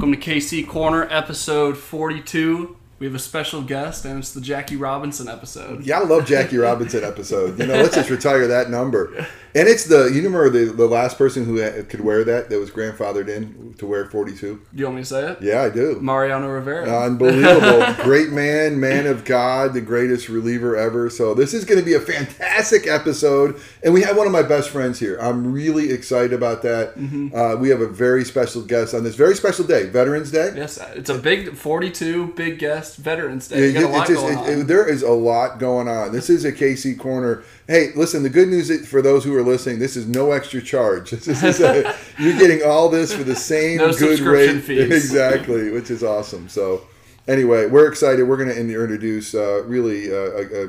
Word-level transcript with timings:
Welcome 0.00 0.18
to 0.18 0.30
KC 0.30 0.66
Corner, 0.66 1.06
episode 1.10 1.76
42. 1.76 2.74
We 3.00 3.06
have 3.06 3.14
a 3.14 3.18
special 3.18 3.60
guest, 3.60 4.06
and 4.06 4.18
it's 4.18 4.32
the 4.32 4.40
Jackie 4.40 4.76
Robinson 4.76 5.28
episode. 5.28 5.84
Yeah, 5.84 5.98
I 5.98 6.04
love 6.04 6.24
Jackie 6.24 6.56
Robinson 6.56 7.04
episode. 7.04 7.58
You 7.58 7.66
know, 7.66 7.74
let's 7.74 7.96
just 7.96 8.08
retire 8.08 8.46
that 8.46 8.70
number. 8.70 9.26
And 9.54 9.68
it's 9.68 9.84
the 9.84 10.04
you 10.06 10.22
remember 10.22 10.48
the 10.50 10.66
the 10.72 10.86
last 10.86 11.18
person 11.18 11.44
who 11.44 11.56
had, 11.56 11.88
could 11.88 12.00
wear 12.00 12.22
that 12.24 12.50
that 12.50 12.58
was 12.58 12.70
grandfathered 12.70 13.28
in 13.28 13.74
to 13.78 13.86
wear 13.86 14.06
42. 14.06 14.38
Do 14.38 14.60
you 14.74 14.84
want 14.84 14.96
me 14.96 15.02
to 15.02 15.06
say 15.06 15.30
it? 15.32 15.42
Yeah, 15.42 15.62
I 15.62 15.70
do. 15.70 15.98
Mariano 16.00 16.48
Rivera. 16.48 17.04
Unbelievable. 17.06 17.94
Great 18.04 18.30
man, 18.30 18.78
man 18.78 19.06
of 19.06 19.24
God, 19.24 19.74
the 19.74 19.80
greatest 19.80 20.28
reliever 20.28 20.76
ever. 20.76 21.10
So 21.10 21.34
this 21.34 21.54
is 21.54 21.64
going 21.64 21.78
to 21.80 21.84
be 21.84 21.94
a 21.94 22.00
fantastic 22.00 22.86
episode. 22.86 23.60
And 23.82 23.92
we 23.94 24.02
have 24.02 24.16
one 24.16 24.26
of 24.26 24.32
my 24.32 24.42
best 24.42 24.70
friends 24.70 24.98
here. 24.98 25.18
I'm 25.20 25.52
really 25.52 25.90
excited 25.90 26.32
about 26.32 26.62
that. 26.62 26.94
Mm-hmm. 26.96 27.34
Uh, 27.34 27.56
we 27.56 27.68
have 27.70 27.80
a 27.80 27.88
very 27.88 28.24
special 28.24 28.62
guest 28.62 28.94
on 28.94 29.04
this 29.04 29.14
very 29.16 29.34
special 29.34 29.64
day, 29.64 29.86
Veterans 29.86 30.30
Day. 30.30 30.52
yes, 30.54 30.78
it's 30.94 31.10
a 31.10 31.18
big 31.18 31.56
42, 31.56 32.28
big 32.34 32.58
guest, 32.58 32.96
Veterans 32.98 33.48
Day. 33.48 33.68
You 33.68 33.72
got 33.72 33.82
a 33.82 33.86
It- 33.86 33.90
lot 33.92 34.10
it 34.10 34.12
just- 34.12 34.24
going 34.26 34.38
it- 34.38 34.40
on. 34.54 34.60
it- 34.60 34.66
there 34.66 34.86
is 34.88 35.02
a 35.02 35.10
lot 35.10 35.58
going 35.58 35.88
on. 35.88 36.12
This 36.12 36.30
is 36.30 36.44
a 36.44 36.52
KC 36.52 36.94
corner. 36.98 37.42
Hey, 37.66 37.92
listen. 37.94 38.22
The 38.22 38.30
good 38.30 38.48
news 38.48 38.88
for 38.88 39.00
those 39.00 39.24
who 39.24 39.34
are 39.36 39.42
listening, 39.42 39.78
this 39.78 39.96
is 39.96 40.06
no 40.06 40.32
extra 40.32 40.60
charge. 40.60 41.10
This 41.20 41.42
is 41.42 41.60
a, 41.60 41.94
you're 42.18 42.38
getting 42.38 42.62
all 42.66 42.88
this 42.88 43.14
for 43.14 43.22
the 43.22 43.36
same 43.36 43.78
No 43.78 43.92
good 43.92 44.20
rate, 44.20 44.60
fees. 44.60 44.90
exactly, 44.90 45.70
which 45.70 45.90
is 45.90 46.02
awesome. 46.02 46.48
So, 46.48 46.86
anyway, 47.28 47.66
we're 47.66 47.86
excited. 47.86 48.24
We're 48.24 48.36
going 48.36 48.48
to 48.48 48.58
introduce 48.58 49.34
uh, 49.34 49.62
really 49.64 50.10
uh, 50.10 50.16
a, 50.16 50.64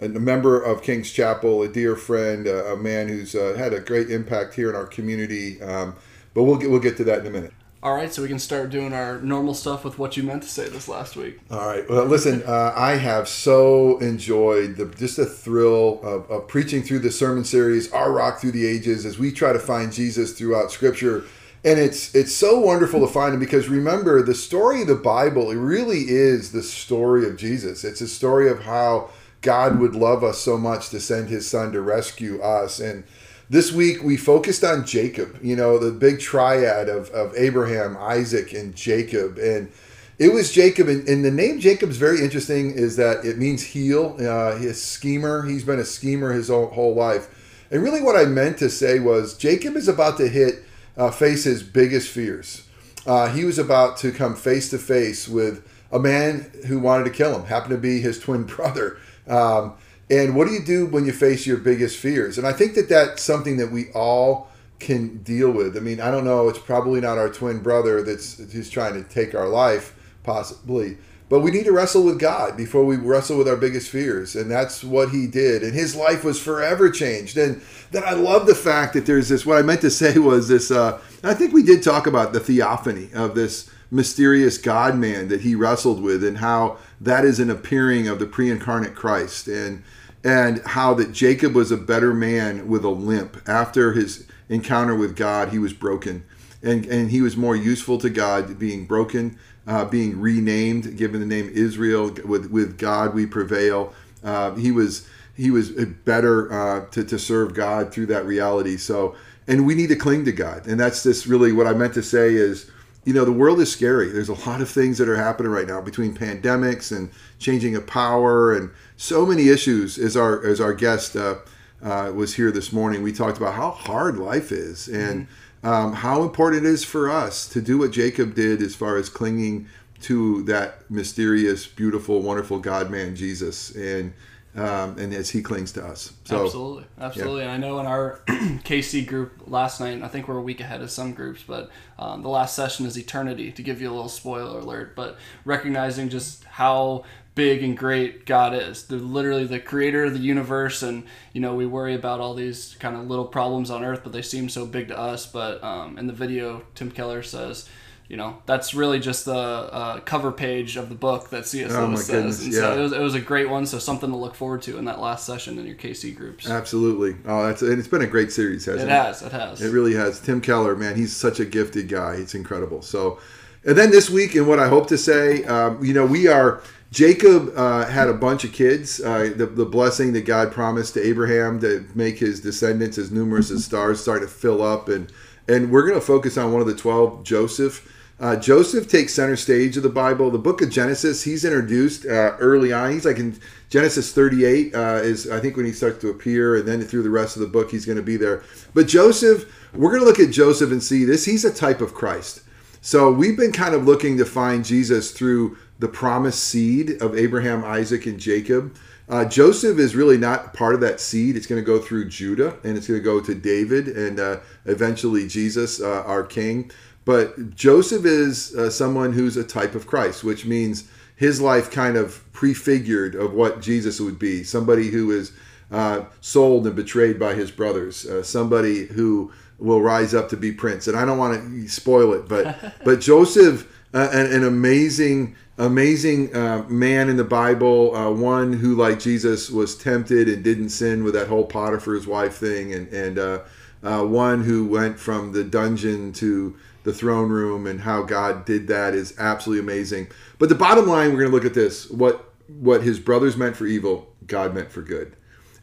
a, 0.00 0.04
a 0.04 0.08
member 0.08 0.62
of 0.62 0.82
King's 0.82 1.10
Chapel, 1.10 1.62
a 1.62 1.68
dear 1.68 1.96
friend, 1.96 2.46
uh, 2.46 2.66
a 2.66 2.76
man 2.76 3.08
who's 3.08 3.34
uh, 3.34 3.54
had 3.56 3.72
a 3.72 3.80
great 3.80 4.10
impact 4.10 4.54
here 4.54 4.70
in 4.70 4.76
our 4.76 4.86
community. 4.86 5.60
Um, 5.60 5.96
but 6.34 6.44
we'll 6.44 6.56
get 6.56 6.70
we'll 6.70 6.80
get 6.80 6.96
to 6.98 7.04
that 7.04 7.20
in 7.20 7.26
a 7.26 7.30
minute. 7.30 7.52
All 7.84 7.94
right, 7.94 8.10
so 8.10 8.22
we 8.22 8.28
can 8.28 8.38
start 8.38 8.70
doing 8.70 8.94
our 8.94 9.20
normal 9.20 9.52
stuff 9.52 9.84
with 9.84 9.98
what 9.98 10.16
you 10.16 10.22
meant 10.22 10.42
to 10.42 10.48
say 10.48 10.66
this 10.70 10.88
last 10.88 11.16
week. 11.16 11.38
All 11.50 11.66
right. 11.66 11.86
Well, 11.86 12.06
listen, 12.06 12.42
uh, 12.46 12.72
I 12.74 12.92
have 12.92 13.28
so 13.28 13.98
enjoyed 13.98 14.76
the 14.76 14.86
just 14.86 15.18
the 15.18 15.26
thrill 15.26 16.00
of, 16.02 16.30
of 16.30 16.48
preaching 16.48 16.82
through 16.82 17.00
the 17.00 17.10
sermon 17.10 17.44
series, 17.44 17.92
Our 17.92 18.10
Rock 18.10 18.40
Through 18.40 18.52
the 18.52 18.64
Ages, 18.64 19.04
as 19.04 19.18
we 19.18 19.30
try 19.30 19.52
to 19.52 19.58
find 19.58 19.92
Jesus 19.92 20.32
throughout 20.32 20.72
Scripture. 20.72 21.24
And 21.62 21.78
it's 21.78 22.14
it's 22.14 22.34
so 22.34 22.58
wonderful 22.58 23.00
to 23.00 23.06
find 23.06 23.34
him 23.34 23.40
because 23.40 23.68
remember 23.68 24.22
the 24.22 24.34
story 24.34 24.80
of 24.80 24.88
the 24.88 24.94
Bible. 24.94 25.50
It 25.50 25.56
really 25.56 26.08
is 26.08 26.52
the 26.52 26.62
story 26.62 27.28
of 27.28 27.36
Jesus. 27.36 27.84
It's 27.84 28.00
a 28.00 28.08
story 28.08 28.48
of 28.48 28.62
how 28.62 29.10
God 29.42 29.78
would 29.78 29.94
love 29.94 30.24
us 30.24 30.38
so 30.38 30.56
much 30.56 30.88
to 30.88 31.00
send 31.00 31.28
His 31.28 31.46
Son 31.46 31.70
to 31.72 31.82
rescue 31.82 32.40
us. 32.40 32.80
And 32.80 33.04
this 33.50 33.72
week 33.72 34.02
we 34.02 34.16
focused 34.16 34.64
on 34.64 34.86
Jacob. 34.86 35.38
You 35.42 35.56
know 35.56 35.78
the 35.78 35.92
big 35.92 36.20
triad 36.20 36.88
of 36.88 37.10
of 37.10 37.34
Abraham, 37.36 37.96
Isaac, 37.98 38.52
and 38.52 38.74
Jacob. 38.74 39.38
And 39.38 39.70
it 40.18 40.32
was 40.32 40.52
Jacob, 40.52 40.88
and, 40.88 41.06
and 41.08 41.24
the 41.24 41.30
name 41.30 41.58
Jacob's 41.58 41.96
very 41.96 42.20
interesting. 42.20 42.70
Is 42.70 42.96
that 42.96 43.24
it 43.24 43.38
means 43.38 43.62
heel? 43.62 44.16
Uh, 44.20 44.56
his 44.56 44.82
schemer. 44.82 45.44
He's 45.44 45.64
been 45.64 45.80
a 45.80 45.84
schemer 45.84 46.32
his 46.32 46.48
whole, 46.48 46.68
whole 46.68 46.94
life. 46.94 47.66
And 47.70 47.82
really, 47.82 48.00
what 48.00 48.16
I 48.16 48.24
meant 48.24 48.58
to 48.58 48.70
say 48.70 49.00
was 49.00 49.36
Jacob 49.36 49.76
is 49.76 49.88
about 49.88 50.16
to 50.18 50.28
hit 50.28 50.62
uh, 50.96 51.10
face 51.10 51.44
his 51.44 51.62
biggest 51.62 52.08
fears. 52.08 52.66
Uh, 53.06 53.28
he 53.28 53.44
was 53.44 53.58
about 53.58 53.96
to 53.98 54.12
come 54.12 54.34
face 54.34 54.70
to 54.70 54.78
face 54.78 55.28
with 55.28 55.66
a 55.92 55.98
man 55.98 56.50
who 56.66 56.78
wanted 56.78 57.04
to 57.04 57.10
kill 57.10 57.38
him. 57.38 57.46
Happened 57.46 57.72
to 57.72 57.78
be 57.78 58.00
his 58.00 58.18
twin 58.18 58.44
brother. 58.44 58.98
Um, 59.26 59.74
and 60.10 60.36
what 60.36 60.46
do 60.46 60.52
you 60.52 60.64
do 60.64 60.86
when 60.86 61.06
you 61.06 61.12
face 61.12 61.46
your 61.46 61.56
biggest 61.56 61.96
fears? 61.96 62.36
And 62.38 62.46
I 62.46 62.52
think 62.52 62.74
that 62.74 62.88
that's 62.88 63.22
something 63.22 63.56
that 63.56 63.70
we 63.70 63.90
all 63.92 64.50
can 64.78 65.22
deal 65.22 65.50
with. 65.50 65.76
I 65.76 65.80
mean, 65.80 66.00
I 66.00 66.10
don't 66.10 66.24
know. 66.24 66.48
It's 66.48 66.58
probably 66.58 67.00
not 67.00 67.18
our 67.18 67.30
twin 67.30 67.60
brother 67.60 68.02
that's 68.02 68.38
who's 68.52 68.68
trying 68.68 69.02
to 69.02 69.08
take 69.08 69.34
our 69.34 69.48
life, 69.48 69.94
possibly. 70.22 70.98
But 71.30 71.40
we 71.40 71.50
need 71.50 71.64
to 71.64 71.72
wrestle 71.72 72.04
with 72.04 72.20
God 72.20 72.56
before 72.56 72.84
we 72.84 72.96
wrestle 72.96 73.38
with 73.38 73.48
our 73.48 73.56
biggest 73.56 73.88
fears. 73.88 74.36
And 74.36 74.50
that's 74.50 74.84
what 74.84 75.08
he 75.08 75.26
did. 75.26 75.62
And 75.62 75.72
his 75.72 75.96
life 75.96 76.22
was 76.22 76.38
forever 76.38 76.90
changed. 76.90 77.38
And 77.38 77.62
then 77.92 78.04
I 78.04 78.12
love 78.12 78.46
the 78.46 78.54
fact 78.54 78.92
that 78.92 79.06
there's 79.06 79.30
this, 79.30 79.46
what 79.46 79.58
I 79.58 79.62
meant 79.62 79.80
to 79.80 79.90
say 79.90 80.18
was 80.18 80.48
this, 80.48 80.70
uh, 80.70 81.00
I 81.22 81.32
think 81.32 81.54
we 81.54 81.62
did 81.62 81.82
talk 81.82 82.06
about 82.06 82.34
the 82.34 82.40
theophany 82.40 83.08
of 83.14 83.34
this 83.34 83.70
mysterious 83.90 84.58
God 84.58 84.96
man 84.96 85.28
that 85.28 85.40
he 85.40 85.54
wrestled 85.54 86.02
with 86.02 86.22
and 86.24 86.38
how 86.38 86.78
that 87.00 87.24
is 87.24 87.40
an 87.40 87.48
appearing 87.48 88.06
of 88.06 88.18
the 88.18 88.26
pre 88.26 88.50
incarnate 88.50 88.94
Christ. 88.94 89.48
And 89.48 89.82
and 90.24 90.62
how 90.64 90.94
that 90.94 91.12
Jacob 91.12 91.54
was 91.54 91.70
a 91.70 91.76
better 91.76 92.14
man 92.14 92.66
with 92.66 92.82
a 92.82 92.88
limp. 92.88 93.46
After 93.46 93.92
his 93.92 94.26
encounter 94.48 94.96
with 94.96 95.14
God, 95.14 95.50
he 95.50 95.58
was 95.58 95.74
broken. 95.74 96.24
And, 96.62 96.86
and 96.86 97.10
he 97.10 97.20
was 97.20 97.36
more 97.36 97.54
useful 97.54 97.98
to 97.98 98.08
God 98.08 98.58
being 98.58 98.86
broken, 98.86 99.38
uh, 99.66 99.84
being 99.84 100.18
renamed, 100.18 100.96
given 100.96 101.20
the 101.20 101.26
name 101.26 101.50
Israel. 101.52 102.10
With, 102.24 102.50
with 102.50 102.78
God 102.78 103.14
we 103.14 103.26
prevail. 103.26 103.92
Uh, 104.22 104.54
he 104.54 104.70
was 104.72 105.06
he 105.36 105.50
was 105.50 105.70
better 105.70 106.50
uh, 106.52 106.86
to, 106.86 107.04
to 107.04 107.18
serve 107.18 107.54
God 107.54 107.92
through 107.92 108.06
that 108.06 108.24
reality. 108.24 108.76
So, 108.76 109.16
and 109.48 109.66
we 109.66 109.74
need 109.74 109.88
to 109.88 109.96
cling 109.96 110.24
to 110.26 110.32
God. 110.32 110.66
And 110.66 110.78
that's 110.78 111.02
just 111.02 111.26
really 111.26 111.52
what 111.52 111.66
I 111.66 111.72
meant 111.72 111.92
to 111.94 112.02
say 112.02 112.34
is, 112.34 112.70
you 113.04 113.12
know, 113.12 113.24
the 113.24 113.32
world 113.32 113.60
is 113.60 113.70
scary. 113.70 114.08
There's 114.08 114.28
a 114.28 114.48
lot 114.48 114.60
of 114.60 114.68
things 114.68 114.98
that 114.98 115.08
are 115.08 115.16
happening 115.16 115.52
right 115.52 115.66
now 115.66 115.80
between 115.80 116.14
pandemics 116.14 116.94
and 116.94 117.10
changing 117.38 117.76
of 117.76 117.86
power 117.86 118.54
and 118.54 118.70
so 118.96 119.26
many 119.26 119.48
issues. 119.48 119.98
As 119.98 120.16
our 120.16 120.44
as 120.44 120.60
our 120.60 120.72
guest 120.72 121.14
uh, 121.14 121.36
uh, 121.82 122.12
was 122.14 122.34
here 122.34 122.50
this 122.50 122.72
morning, 122.72 123.02
we 123.02 123.12
talked 123.12 123.36
about 123.36 123.54
how 123.54 123.70
hard 123.70 124.16
life 124.16 124.50
is 124.50 124.88
and 124.88 125.26
um, 125.62 125.92
how 125.92 126.22
important 126.22 126.64
it 126.64 126.68
is 126.68 126.84
for 126.84 127.10
us 127.10 127.46
to 127.48 127.60
do 127.60 127.78
what 127.78 127.90
Jacob 127.90 128.34
did 128.34 128.62
as 128.62 128.74
far 128.74 128.96
as 128.96 129.08
clinging 129.08 129.68
to 130.00 130.42
that 130.44 130.90
mysterious, 130.90 131.66
beautiful, 131.66 132.22
wonderful 132.22 132.58
God 132.58 132.90
man 132.90 133.14
Jesus 133.14 133.70
and. 133.74 134.12
Um, 134.56 134.98
and 134.98 135.12
as 135.12 135.30
he 135.30 135.42
clings 135.42 135.72
to 135.72 135.84
us, 135.84 136.12
so 136.24 136.44
absolutely, 136.44 136.84
absolutely. 137.00 137.42
And 137.42 137.50
I 137.50 137.56
know 137.56 137.80
in 137.80 137.86
our 137.86 138.20
KC 138.28 139.04
group 139.04 139.42
last 139.48 139.80
night, 139.80 140.00
I 140.00 140.06
think 140.06 140.28
we're 140.28 140.38
a 140.38 140.42
week 140.42 140.60
ahead 140.60 140.80
of 140.80 140.92
some 140.92 141.12
groups, 141.12 141.42
but 141.44 141.70
um, 141.98 142.22
the 142.22 142.28
last 142.28 142.54
session 142.54 142.86
is 142.86 142.96
eternity. 142.96 143.50
To 143.50 143.62
give 143.62 143.80
you 143.80 143.90
a 143.90 143.94
little 143.94 144.08
spoiler 144.08 144.60
alert, 144.60 144.94
but 144.94 145.18
recognizing 145.44 146.08
just 146.08 146.44
how 146.44 147.04
big 147.34 147.64
and 147.64 147.76
great 147.76 148.26
God 148.26 148.54
is, 148.54 148.88
literally 148.90 149.44
the 149.44 149.58
creator 149.58 150.04
of 150.04 150.12
the 150.12 150.20
universe, 150.20 150.82
and 150.82 151.04
you 151.32 151.40
know 151.40 151.56
we 151.56 151.66
worry 151.66 151.94
about 151.94 152.20
all 152.20 152.34
these 152.34 152.76
kind 152.78 152.96
of 152.96 153.08
little 153.08 153.24
problems 153.24 153.70
on 153.70 153.84
Earth, 153.84 154.02
but 154.04 154.12
they 154.12 154.22
seem 154.22 154.48
so 154.48 154.66
big 154.66 154.86
to 154.86 154.96
us. 154.96 155.26
But 155.26 155.64
um, 155.64 155.98
in 155.98 156.06
the 156.06 156.12
video, 156.12 156.62
Tim 156.74 156.90
Keller 156.90 157.22
says. 157.22 157.68
You 158.08 158.18
know, 158.18 158.36
that's 158.44 158.74
really 158.74 159.00
just 159.00 159.24
the 159.24 159.34
uh, 159.34 160.00
cover 160.00 160.30
page 160.30 160.76
of 160.76 160.90
the 160.90 160.94
book 160.94 161.30
that 161.30 161.46
C.S. 161.46 161.72
Oh, 161.72 161.86
Lewis 161.86 162.06
goodness, 162.06 162.36
says. 162.36 162.44
And 162.44 162.54
yeah. 162.54 162.60
so 162.60 162.78
it 162.78 162.82
was, 162.82 162.92
it 162.92 163.00
was 163.00 163.14
a 163.14 163.20
great 163.20 163.48
one, 163.48 163.64
so 163.64 163.78
something 163.78 164.10
to 164.10 164.16
look 164.16 164.34
forward 164.34 164.60
to 164.62 164.76
in 164.76 164.84
that 164.84 165.00
last 165.00 165.24
session 165.24 165.58
in 165.58 165.64
your 165.64 165.74
KC 165.74 166.14
groups. 166.14 166.48
absolutely. 166.48 167.16
Oh, 167.24 167.46
that's 167.46 167.62
and 167.62 167.78
it's 167.78 167.88
been 167.88 168.02
a 168.02 168.06
great 168.06 168.30
series, 168.30 168.66
hasn't 168.66 168.90
It 168.90 168.92
it? 168.92 168.96
has. 168.96 169.22
It 169.22 169.32
has. 169.32 169.62
It 169.62 169.70
really 169.72 169.94
has. 169.94 170.20
Tim 170.20 170.42
Keller, 170.42 170.76
man, 170.76 170.96
he's 170.96 171.16
such 171.16 171.40
a 171.40 171.46
gifted 171.46 171.88
guy. 171.88 172.16
It's 172.16 172.34
incredible. 172.34 172.82
So, 172.82 173.18
and 173.64 173.76
then 173.76 173.90
this 173.90 174.10
week, 174.10 174.34
and 174.34 174.46
what 174.46 174.58
I 174.58 174.68
hope 174.68 174.86
to 174.88 174.98
say, 174.98 175.42
um, 175.44 175.82
you 175.82 175.94
know, 175.94 176.04
we 176.06 176.26
are. 176.28 176.62
Jacob 176.90 177.52
uh, 177.56 177.86
had 177.86 178.08
a 178.08 178.14
bunch 178.14 178.44
of 178.44 178.52
kids. 178.52 179.00
Uh, 179.00 179.32
the, 179.34 179.46
the 179.46 179.64
blessing 179.64 180.12
that 180.12 180.26
God 180.26 180.52
promised 180.52 180.94
to 180.94 181.04
Abraham 181.04 181.58
to 181.60 181.84
make 181.96 182.18
his 182.20 182.40
descendants 182.40 182.98
as 182.98 183.10
numerous 183.10 183.50
as 183.50 183.64
stars 183.64 183.98
started 184.00 184.26
to 184.26 184.30
fill 184.30 184.62
up, 184.62 184.88
and 184.88 185.10
and 185.48 185.70
we're 185.70 185.86
going 185.86 185.98
to 185.98 186.04
focus 186.04 186.36
on 186.36 186.52
one 186.52 186.60
of 186.60 186.66
the 186.66 186.74
twelve, 186.74 187.24
Joseph. 187.24 187.90
Uh, 188.20 188.36
Joseph 188.36 188.88
takes 188.88 189.12
center 189.12 189.34
stage 189.34 189.76
of 189.76 189.82
the 189.82 189.88
Bible. 189.88 190.30
The 190.30 190.38
book 190.38 190.62
of 190.62 190.70
Genesis, 190.70 191.24
he's 191.24 191.44
introduced 191.44 192.06
uh, 192.06 192.36
early 192.38 192.72
on. 192.72 192.92
He's 192.92 193.04
like 193.04 193.18
in 193.18 193.38
Genesis 193.70 194.12
38 194.12 194.72
uh, 194.72 194.78
is 195.02 195.28
I 195.28 195.40
think 195.40 195.56
when 195.56 195.66
he 195.66 195.72
starts 195.72 196.00
to 196.02 196.10
appear, 196.10 196.56
and 196.56 196.66
then 196.66 196.80
through 196.82 197.02
the 197.02 197.10
rest 197.10 197.34
of 197.36 197.42
the 197.42 197.48
book, 197.48 197.72
he's 197.72 197.84
going 197.84 197.96
to 197.96 198.02
be 198.02 198.16
there. 198.16 198.44
But 198.72 198.86
Joseph, 198.86 199.52
we're 199.74 199.90
going 199.90 200.02
to 200.02 200.06
look 200.06 200.20
at 200.20 200.32
Joseph 200.32 200.70
and 200.70 200.82
see 200.82 201.04
this. 201.04 201.24
He's 201.24 201.44
a 201.44 201.52
type 201.52 201.80
of 201.80 201.92
Christ. 201.92 202.42
So 202.80 203.10
we've 203.10 203.36
been 203.36 203.52
kind 203.52 203.74
of 203.74 203.84
looking 203.84 204.16
to 204.18 204.24
find 204.24 204.64
Jesus 204.64 205.10
through 205.10 205.58
the 205.80 205.88
promised 205.88 206.44
seed 206.44 207.02
of 207.02 207.16
Abraham, 207.16 207.64
Isaac, 207.64 208.06
and 208.06 208.20
Jacob. 208.20 208.76
Uh, 209.08 209.24
Joseph 209.24 209.78
is 209.78 209.94
really 209.94 210.16
not 210.16 210.54
part 210.54 210.74
of 210.74 210.80
that 210.80 211.00
seed. 211.00 211.36
It's 211.36 211.46
going 211.46 211.60
to 211.60 211.66
go 211.66 211.78
through 211.78 212.08
Judah, 212.08 212.56
and 212.64 212.76
it's 212.76 212.88
going 212.88 213.00
to 213.00 213.04
go 213.04 213.20
to 213.20 213.34
David, 213.34 213.88
and 213.88 214.18
uh, 214.18 214.40
eventually 214.64 215.28
Jesus, 215.28 215.80
uh, 215.80 216.02
our 216.04 216.22
King. 216.22 216.70
But 217.04 217.54
Joseph 217.54 218.06
is 218.06 218.54
uh, 218.54 218.70
someone 218.70 219.12
who's 219.12 219.36
a 219.36 219.44
type 219.44 219.74
of 219.74 219.86
Christ, 219.86 220.24
which 220.24 220.46
means 220.46 220.88
his 221.16 221.40
life 221.40 221.70
kind 221.70 221.96
of 221.96 222.20
prefigured 222.32 223.14
of 223.14 223.34
what 223.34 223.60
Jesus 223.60 224.00
would 224.00 224.18
be. 224.18 224.42
Somebody 224.42 224.88
who 224.88 225.10
is 225.10 225.32
uh, 225.70 226.04
sold 226.20 226.66
and 226.66 226.74
betrayed 226.74 227.18
by 227.18 227.34
his 227.34 227.50
brothers. 227.50 228.06
Uh, 228.06 228.22
somebody 228.22 228.86
who 228.86 229.32
will 229.58 229.80
rise 229.80 230.14
up 230.14 230.28
to 230.30 230.36
be 230.36 230.52
prince. 230.52 230.88
And 230.88 230.96
I 230.96 231.04
don't 231.04 231.18
want 231.18 231.40
to 231.40 231.68
spoil 231.68 232.12
it, 232.14 232.28
but 232.28 232.74
but 232.84 233.00
Joseph, 233.00 233.70
uh, 233.94 234.10
an, 234.12 234.32
an 234.32 234.44
amazing 234.44 235.36
amazing 235.56 236.34
uh, 236.34 236.64
man 236.68 237.08
in 237.08 237.16
the 237.16 237.24
Bible, 237.24 237.94
uh, 237.94 238.10
one 238.10 238.52
who 238.52 238.74
like 238.74 238.98
Jesus 238.98 239.50
was 239.50 239.76
tempted 239.76 240.28
and 240.28 240.42
didn't 240.42 240.70
sin 240.70 241.04
with 241.04 241.14
that 241.14 241.28
whole 241.28 241.46
Potiphar's 241.46 242.06
wife 242.06 242.34
thing, 242.34 242.74
and 242.74 242.88
and 242.92 243.18
uh, 243.18 243.40
uh, 243.82 244.02
one 244.04 244.42
who 244.42 244.66
went 244.66 244.98
from 244.98 245.32
the 245.32 245.44
dungeon 245.44 246.12
to 246.14 246.56
the 246.82 246.92
throne 246.92 247.30
room 247.30 247.66
and 247.66 247.80
how 247.80 248.02
God 248.02 248.44
did 248.44 248.66
that 248.68 248.94
is 248.94 249.14
absolutely 249.18 249.62
amazing. 249.62 250.08
But 250.38 250.48
the 250.50 250.54
bottom 250.54 250.86
line, 250.86 251.10
we're 251.10 251.20
going 251.20 251.30
to 251.30 251.34
look 251.34 251.44
at 251.44 251.54
this: 251.54 251.88
what 251.90 252.32
what 252.48 252.82
his 252.82 252.98
brothers 252.98 253.36
meant 253.36 253.56
for 253.56 253.66
evil, 253.66 254.12
God 254.26 254.54
meant 254.54 254.70
for 254.70 254.82
good. 254.82 255.16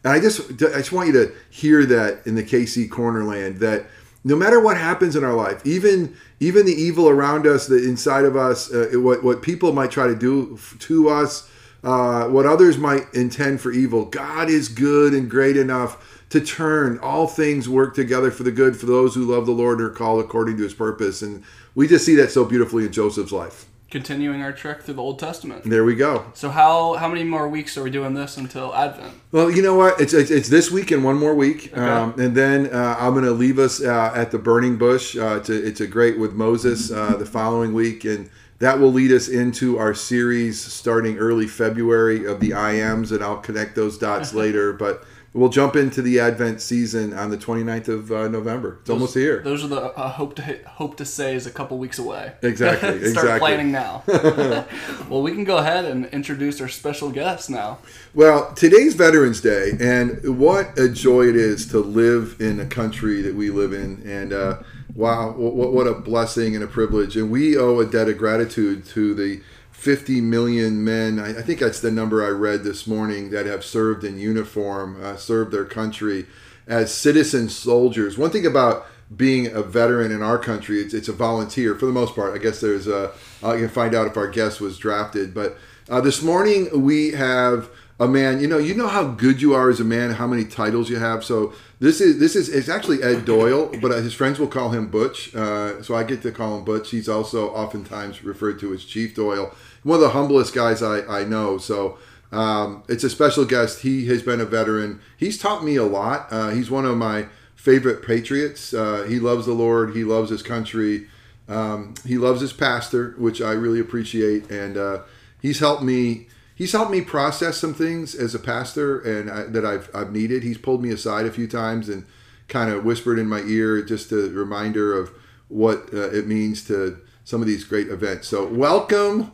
And 0.04 0.12
I 0.12 0.20
just 0.20 0.50
I 0.62 0.78
just 0.78 0.92
want 0.92 1.08
you 1.08 1.12
to 1.14 1.32
hear 1.50 1.84
that 1.86 2.26
in 2.26 2.34
the 2.34 2.42
KC 2.42 2.90
Cornerland 2.90 3.58
that 3.58 3.86
no 4.24 4.36
matter 4.36 4.60
what 4.60 4.76
happens 4.76 5.16
in 5.16 5.24
our 5.24 5.34
life, 5.34 5.64
even 5.66 6.16
even 6.40 6.66
the 6.66 6.72
evil 6.72 7.08
around 7.08 7.46
us, 7.46 7.66
the 7.66 7.82
inside 7.82 8.24
of 8.24 8.36
us, 8.36 8.72
uh, 8.72 8.90
what 8.94 9.22
what 9.22 9.42
people 9.42 9.72
might 9.72 9.90
try 9.90 10.06
to 10.06 10.16
do 10.16 10.58
to 10.80 11.08
us, 11.08 11.50
uh, 11.82 12.28
what 12.28 12.46
others 12.46 12.78
might 12.78 13.12
intend 13.14 13.60
for 13.60 13.72
evil, 13.72 14.04
God 14.04 14.48
is 14.48 14.68
good 14.68 15.12
and 15.12 15.30
great 15.30 15.56
enough 15.56 16.20
to 16.30 16.40
turn 16.40 16.98
all 17.00 17.26
things 17.26 17.68
work 17.68 17.94
together 17.94 18.30
for 18.30 18.42
the 18.42 18.52
good 18.52 18.76
for 18.76 18.86
those 18.86 19.14
who 19.14 19.24
love 19.24 19.44
the 19.44 19.52
Lord 19.52 19.78
and 19.78 19.88
are 19.88 19.92
called 19.92 20.24
according 20.24 20.56
to 20.56 20.62
His 20.62 20.74
purpose. 20.74 21.20
And 21.20 21.44
we 21.74 21.88
just 21.88 22.06
see 22.06 22.14
that 22.16 22.30
so 22.30 22.44
beautifully 22.44 22.86
in 22.86 22.92
Joseph's 22.92 23.32
life 23.32 23.66
continuing 23.92 24.42
our 24.42 24.52
trek 24.52 24.80
through 24.80 24.94
the 24.94 25.02
Old 25.02 25.18
Testament. 25.18 25.64
There 25.64 25.84
we 25.84 25.94
go. 25.94 26.24
So 26.32 26.48
how 26.48 26.94
how 26.94 27.08
many 27.08 27.24
more 27.24 27.46
weeks 27.46 27.76
are 27.76 27.82
we 27.82 27.90
doing 27.90 28.14
this 28.14 28.38
until 28.38 28.74
Advent? 28.74 29.12
Well, 29.30 29.50
you 29.50 29.62
know 29.62 29.76
what? 29.76 30.00
It's 30.00 30.14
it's, 30.14 30.30
it's 30.30 30.48
this 30.48 30.70
week 30.70 30.90
and 30.90 31.04
one 31.04 31.16
more 31.16 31.34
week, 31.34 31.70
okay. 31.72 31.80
um, 31.80 32.18
and 32.18 32.34
then 32.34 32.72
uh, 32.74 32.96
I'm 32.98 33.12
going 33.12 33.26
to 33.26 33.32
leave 33.32 33.58
us 33.58 33.82
uh, 33.82 34.12
at 34.16 34.30
the 34.30 34.38
burning 34.38 34.78
bush. 34.78 35.14
Uh, 35.14 35.36
it's 35.36 35.50
a, 35.50 35.66
it's 35.66 35.80
a 35.80 35.86
great 35.86 36.18
with 36.18 36.32
Moses 36.32 36.90
uh, 36.90 37.16
the 37.16 37.26
following 37.26 37.74
week, 37.74 38.04
and 38.04 38.30
that 38.62 38.78
will 38.78 38.92
lead 38.92 39.10
us 39.10 39.26
into 39.26 39.76
our 39.76 39.92
series 39.92 40.62
starting 40.62 41.18
early 41.18 41.48
February 41.48 42.24
of 42.24 42.38
the 42.38 42.50
IMs, 42.50 43.10
and 43.10 43.20
I'll 43.22 43.38
connect 43.38 43.74
those 43.74 43.98
dots 43.98 44.32
later. 44.42 44.72
But 44.72 45.04
We'll 45.34 45.48
jump 45.48 45.76
into 45.76 46.02
the 46.02 46.20
Advent 46.20 46.60
season 46.60 47.14
on 47.14 47.30
the 47.30 47.38
29th 47.38 47.88
of 47.88 48.12
uh, 48.12 48.28
November. 48.28 48.76
It's 48.80 48.88
those, 48.88 48.94
almost 48.94 49.14
here. 49.14 49.40
Those 49.40 49.64
are 49.64 49.68
the 49.68 49.80
uh, 49.80 50.10
hope 50.10 50.36
to 50.36 50.42
hit, 50.42 50.66
hope 50.66 50.98
to 50.98 51.06
say 51.06 51.34
is 51.34 51.46
a 51.46 51.50
couple 51.50 51.78
weeks 51.78 51.98
away. 51.98 52.34
Exactly. 52.42 52.88
Start 52.98 53.02
exactly. 53.06 53.38
planning 53.38 53.72
now. 53.72 54.02
well, 55.08 55.22
we 55.22 55.32
can 55.32 55.44
go 55.44 55.56
ahead 55.56 55.86
and 55.86 56.04
introduce 56.06 56.60
our 56.60 56.68
special 56.68 57.10
guest 57.10 57.48
now. 57.48 57.78
Well, 58.12 58.52
today's 58.52 58.94
Veterans 58.94 59.40
Day, 59.40 59.72
and 59.80 60.38
what 60.38 60.78
a 60.78 60.90
joy 60.90 61.28
it 61.28 61.36
is 61.36 61.66
to 61.68 61.78
live 61.78 62.36
in 62.38 62.60
a 62.60 62.66
country 62.66 63.22
that 63.22 63.34
we 63.34 63.48
live 63.48 63.72
in, 63.72 64.02
and 64.04 64.34
uh, 64.34 64.58
wow, 64.94 65.32
what, 65.32 65.72
what 65.72 65.86
a 65.86 65.94
blessing 65.94 66.54
and 66.54 66.64
a 66.64 66.68
privilege, 66.68 67.16
and 67.16 67.30
we 67.30 67.56
owe 67.56 67.80
a 67.80 67.86
debt 67.86 68.08
of 68.08 68.18
gratitude 68.18 68.84
to 68.86 69.14
the 69.14 69.42
50 69.82 70.20
million 70.20 70.84
men, 70.84 71.18
I, 71.18 71.42
think 71.42 71.58
that's 71.58 71.80
the 71.80 71.90
number 71.90 72.24
I 72.24 72.28
read 72.28 72.62
this 72.62 72.86
morning, 72.86 73.30
that 73.30 73.46
have 73.46 73.64
served 73.64 74.04
in 74.04 74.16
uniform, 74.16 75.02
uh, 75.02 75.16
served 75.16 75.50
their 75.50 75.64
country 75.64 76.26
as 76.68 76.94
citizen 76.94 77.48
soldiers. 77.48 78.16
One 78.16 78.30
thing 78.30 78.46
about 78.46 78.86
being 79.14 79.48
a 79.48 79.60
veteran 79.60 80.12
in 80.12 80.22
our 80.22 80.38
country, 80.38 80.80
it's, 80.80 80.94
it's 80.94 81.08
a 81.08 81.12
volunteer 81.12 81.74
for 81.74 81.86
the 81.86 81.92
most 81.92 82.14
part. 82.14 82.32
I 82.32 82.38
guess 82.38 82.60
there's 82.60 82.86
a, 82.86 83.10
I 83.42 83.56
can 83.56 83.68
find 83.68 83.92
out 83.92 84.06
if 84.06 84.16
our 84.16 84.28
guest 84.28 84.60
was 84.60 84.78
drafted. 84.78 85.34
But 85.34 85.58
uh, 85.88 86.00
this 86.00 86.22
morning 86.22 86.82
we 86.82 87.10
have 87.10 87.68
a 87.98 88.06
man, 88.06 88.40
you 88.40 88.46
know, 88.46 88.58
you 88.58 88.74
know 88.74 88.88
how 88.88 89.04
good 89.04 89.42
you 89.42 89.52
are 89.52 89.68
as 89.68 89.80
a 89.80 89.84
man, 89.84 90.12
how 90.12 90.28
many 90.28 90.44
titles 90.44 90.90
you 90.90 90.98
have. 90.98 91.24
So 91.24 91.54
this 91.82 92.00
is 92.00 92.18
this 92.18 92.34
is 92.34 92.48
it's 92.48 92.70
actually 92.70 93.02
Ed 93.02 93.26
Doyle, 93.26 93.70
but 93.82 93.90
uh, 93.90 93.96
his 93.96 94.14
friends 94.14 94.38
will 94.38 94.48
call 94.48 94.70
him 94.70 94.88
Butch. 94.88 95.34
Uh, 95.34 95.82
so 95.82 95.94
I 95.94 96.04
get 96.04 96.22
to 96.22 96.32
call 96.32 96.56
him 96.56 96.64
Butch. 96.64 96.90
He's 96.90 97.08
also 97.08 97.50
oftentimes 97.50 98.24
referred 98.24 98.58
to 98.60 98.72
as 98.72 98.84
Chief 98.84 99.14
Doyle 99.14 99.54
one 99.82 99.96
of 99.96 100.00
the 100.00 100.10
humblest 100.10 100.54
guys 100.54 100.82
I, 100.82 101.00
I 101.00 101.24
know. 101.24 101.58
So 101.58 101.98
um, 102.30 102.82
it's 102.88 103.04
a 103.04 103.10
special 103.10 103.44
guest. 103.44 103.80
He 103.80 104.06
has 104.06 104.22
been 104.22 104.40
a 104.40 104.44
veteran. 104.44 105.00
He's 105.16 105.38
taught 105.38 105.64
me 105.64 105.76
a 105.76 105.84
lot. 105.84 106.28
Uh, 106.30 106.50
he's 106.50 106.70
one 106.70 106.84
of 106.84 106.96
my 106.96 107.26
favorite 107.54 108.04
patriots. 108.04 108.72
Uh, 108.72 109.04
he 109.08 109.18
loves 109.18 109.46
the 109.46 109.52
Lord. 109.52 109.94
He 109.94 110.04
loves 110.04 110.30
his 110.30 110.42
country. 110.42 111.08
Um, 111.48 111.94
he 112.06 112.16
loves 112.16 112.40
his 112.40 112.52
pastor, 112.52 113.14
which 113.18 113.40
I 113.40 113.52
really 113.52 113.80
appreciate. 113.80 114.50
And 114.50 114.76
uh, 114.76 115.02
he's 115.40 115.58
helped 115.58 115.82
me. 115.82 116.28
He's 116.54 116.72
helped 116.72 116.90
me 116.90 117.00
process 117.00 117.56
some 117.56 117.74
things 117.74 118.14
as 118.14 118.34
a 118.34 118.38
pastor, 118.38 119.00
and 119.00 119.30
I, 119.30 119.42
that 119.44 119.64
I've 119.64 119.90
I've 119.94 120.12
needed. 120.12 120.42
He's 120.42 120.58
pulled 120.58 120.82
me 120.82 120.90
aside 120.90 121.26
a 121.26 121.30
few 121.30 121.48
times 121.48 121.88
and 121.88 122.04
kind 122.48 122.70
of 122.70 122.84
whispered 122.84 123.18
in 123.18 123.28
my 123.28 123.40
ear, 123.40 123.82
just 123.82 124.12
a 124.12 124.28
reminder 124.30 124.96
of 124.96 125.10
what 125.48 125.88
uh, 125.92 126.10
it 126.10 126.26
means 126.26 126.64
to 126.66 126.98
some 127.24 127.40
of 127.40 127.46
these 127.46 127.64
great 127.64 127.88
events. 127.88 128.28
So 128.28 128.46
welcome 128.46 129.32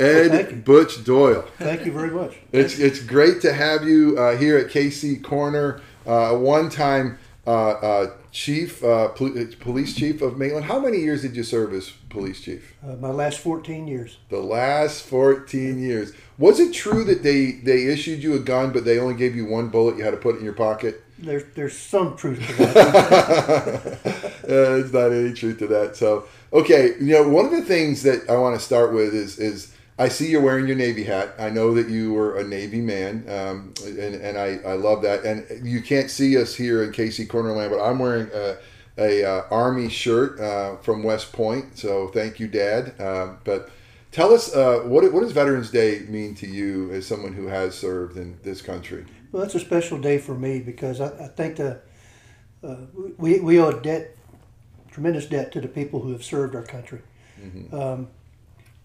Ed 0.00 0.30
well, 0.30 0.60
Butch 0.62 1.04
Doyle. 1.04 1.44
Thank 1.58 1.84
you 1.84 1.92
very 1.92 2.10
much. 2.10 2.38
It's 2.52 2.78
it's 2.78 3.00
great 3.00 3.42
to 3.42 3.52
have 3.52 3.84
you 3.84 4.16
uh, 4.18 4.36
here 4.36 4.56
at 4.56 4.68
KC 4.68 5.22
Corner. 5.22 5.80
Uh, 6.06 6.34
one 6.34 6.70
time 6.70 7.18
uh, 7.46 7.70
uh 7.70 8.10
chief, 8.32 8.82
uh, 8.84 9.08
police 9.08 9.94
chief 9.94 10.22
of 10.22 10.38
Maitland. 10.38 10.66
How 10.66 10.78
many 10.78 10.98
years 10.98 11.22
did 11.22 11.36
you 11.36 11.42
serve 11.42 11.72
as 11.72 11.90
police 12.08 12.40
chief? 12.40 12.74
Uh, 12.82 12.96
my 12.96 13.10
last 13.10 13.40
fourteen 13.40 13.86
years. 13.86 14.18
The 14.28 14.38
last 14.40 15.02
fourteen 15.02 15.80
years. 15.82 16.12
Was 16.38 16.60
it 16.60 16.72
true 16.72 17.04
that 17.04 17.22
they 17.22 17.52
they 17.52 17.86
issued 17.86 18.22
you 18.22 18.34
a 18.34 18.38
gun, 18.38 18.72
but 18.72 18.84
they 18.84 18.98
only 18.98 19.14
gave 19.14 19.36
you 19.36 19.46
one 19.46 19.68
bullet? 19.68 19.96
You 19.96 20.04
had 20.04 20.12
to 20.12 20.16
put 20.16 20.36
it 20.36 20.38
in 20.38 20.44
your 20.44 20.54
pocket. 20.54 21.02
There's 21.18 21.44
there's 21.54 21.76
some 21.76 22.16
truth 22.16 22.38
to 22.46 22.52
that. 22.64 24.32
there's 24.44 24.92
not 24.92 25.12
any 25.12 25.32
truth 25.34 25.58
to 25.58 25.66
that. 25.68 25.96
So 25.96 26.26
okay, 26.52 26.94
you 27.00 27.12
know, 27.12 27.28
one 27.28 27.44
of 27.44 27.52
the 27.52 27.62
things 27.62 28.02
that 28.04 28.28
I 28.28 28.36
want 28.36 28.58
to 28.58 28.64
start 28.64 28.92
with 28.92 29.14
is 29.14 29.38
is 29.38 29.74
I 30.00 30.08
see 30.08 30.30
you're 30.30 30.40
wearing 30.40 30.66
your 30.66 30.76
Navy 30.76 31.04
hat. 31.04 31.34
I 31.38 31.50
know 31.50 31.74
that 31.74 31.90
you 31.90 32.14
were 32.14 32.38
a 32.38 32.42
Navy 32.42 32.80
man, 32.80 33.22
um, 33.28 33.74
and, 33.84 34.14
and 34.14 34.38
I, 34.38 34.58
I 34.66 34.72
love 34.72 35.02
that. 35.02 35.24
And 35.24 35.44
you 35.62 35.82
can't 35.82 36.10
see 36.10 36.38
us 36.38 36.54
here 36.54 36.82
in 36.82 36.90
KC 36.90 37.28
Cornerland, 37.28 37.70
but 37.70 37.84
I'm 37.84 37.98
wearing 37.98 38.30
a, 38.32 38.56
a 38.96 39.24
uh, 39.24 39.42
Army 39.50 39.90
shirt 39.90 40.40
uh, 40.40 40.76
from 40.78 41.02
West 41.02 41.34
Point. 41.34 41.76
So 41.76 42.08
thank 42.08 42.40
you, 42.40 42.48
Dad. 42.48 42.94
Uh, 42.98 43.34
but 43.44 43.68
tell 44.10 44.32
us, 44.32 44.56
uh, 44.56 44.78
what, 44.86 45.12
what 45.12 45.20
does 45.20 45.32
Veterans 45.32 45.70
Day 45.70 46.06
mean 46.08 46.34
to 46.36 46.46
you 46.46 46.90
as 46.92 47.06
someone 47.06 47.34
who 47.34 47.48
has 47.48 47.74
served 47.74 48.16
in 48.16 48.38
this 48.42 48.62
country? 48.62 49.04
Well, 49.32 49.42
it's 49.42 49.54
a 49.54 49.60
special 49.60 49.98
day 49.98 50.16
for 50.16 50.34
me 50.34 50.60
because 50.60 51.02
I, 51.02 51.08
I 51.24 51.28
think 51.28 51.56
the, 51.56 51.78
uh, 52.64 52.76
we, 53.18 53.38
we 53.40 53.60
owe 53.60 53.68
a 53.68 53.82
debt, 53.82 54.16
tremendous 54.90 55.26
debt 55.26 55.52
to 55.52 55.60
the 55.60 55.68
people 55.68 56.00
who 56.00 56.12
have 56.12 56.24
served 56.24 56.56
our 56.56 56.64
country. 56.64 57.02
Mm-hmm. 57.38 57.74
Um, 57.74 58.08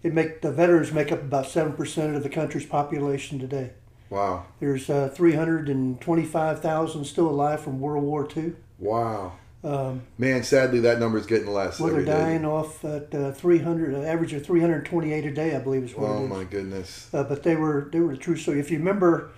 it 0.06 0.14
make 0.14 0.40
the 0.40 0.52
veterans 0.52 0.92
make 0.92 1.10
up 1.10 1.20
about 1.20 1.46
seven 1.46 1.72
percent 1.72 2.14
of 2.14 2.22
the 2.22 2.28
country's 2.28 2.66
population 2.66 3.38
today. 3.38 3.72
Wow. 4.08 4.46
There's 4.60 4.88
uh, 4.88 5.08
325,000 5.08 7.04
still 7.04 7.28
alive 7.28 7.60
from 7.60 7.80
World 7.80 8.04
War 8.04 8.28
II. 8.36 8.52
Wow. 8.78 9.32
Um, 9.64 10.02
Man, 10.16 10.44
sadly, 10.44 10.78
that 10.80 11.00
number 11.00 11.18
is 11.18 11.26
getting 11.26 11.48
less. 11.48 11.80
Well, 11.80 11.92
they're 11.92 12.04
dying 12.04 12.42
day. 12.42 12.46
off 12.46 12.84
at 12.84 13.12
uh, 13.12 13.32
300, 13.32 13.94
an 13.94 14.04
average 14.04 14.32
of 14.32 14.46
328 14.46 15.24
a 15.24 15.30
day, 15.32 15.56
I 15.56 15.58
believe 15.58 15.82
is 15.82 15.96
what 15.96 16.08
oh, 16.08 16.20
it 16.20 16.24
is. 16.24 16.30
my 16.30 16.44
goodness. 16.44 17.10
Uh, 17.12 17.24
but 17.24 17.42
they 17.42 17.56
were 17.56 17.88
they 17.90 17.98
were 17.98 18.12
the 18.12 18.18
true 18.18 18.36
story. 18.36 18.60
If 18.60 18.70
you 18.70 18.78
remember 18.78 19.30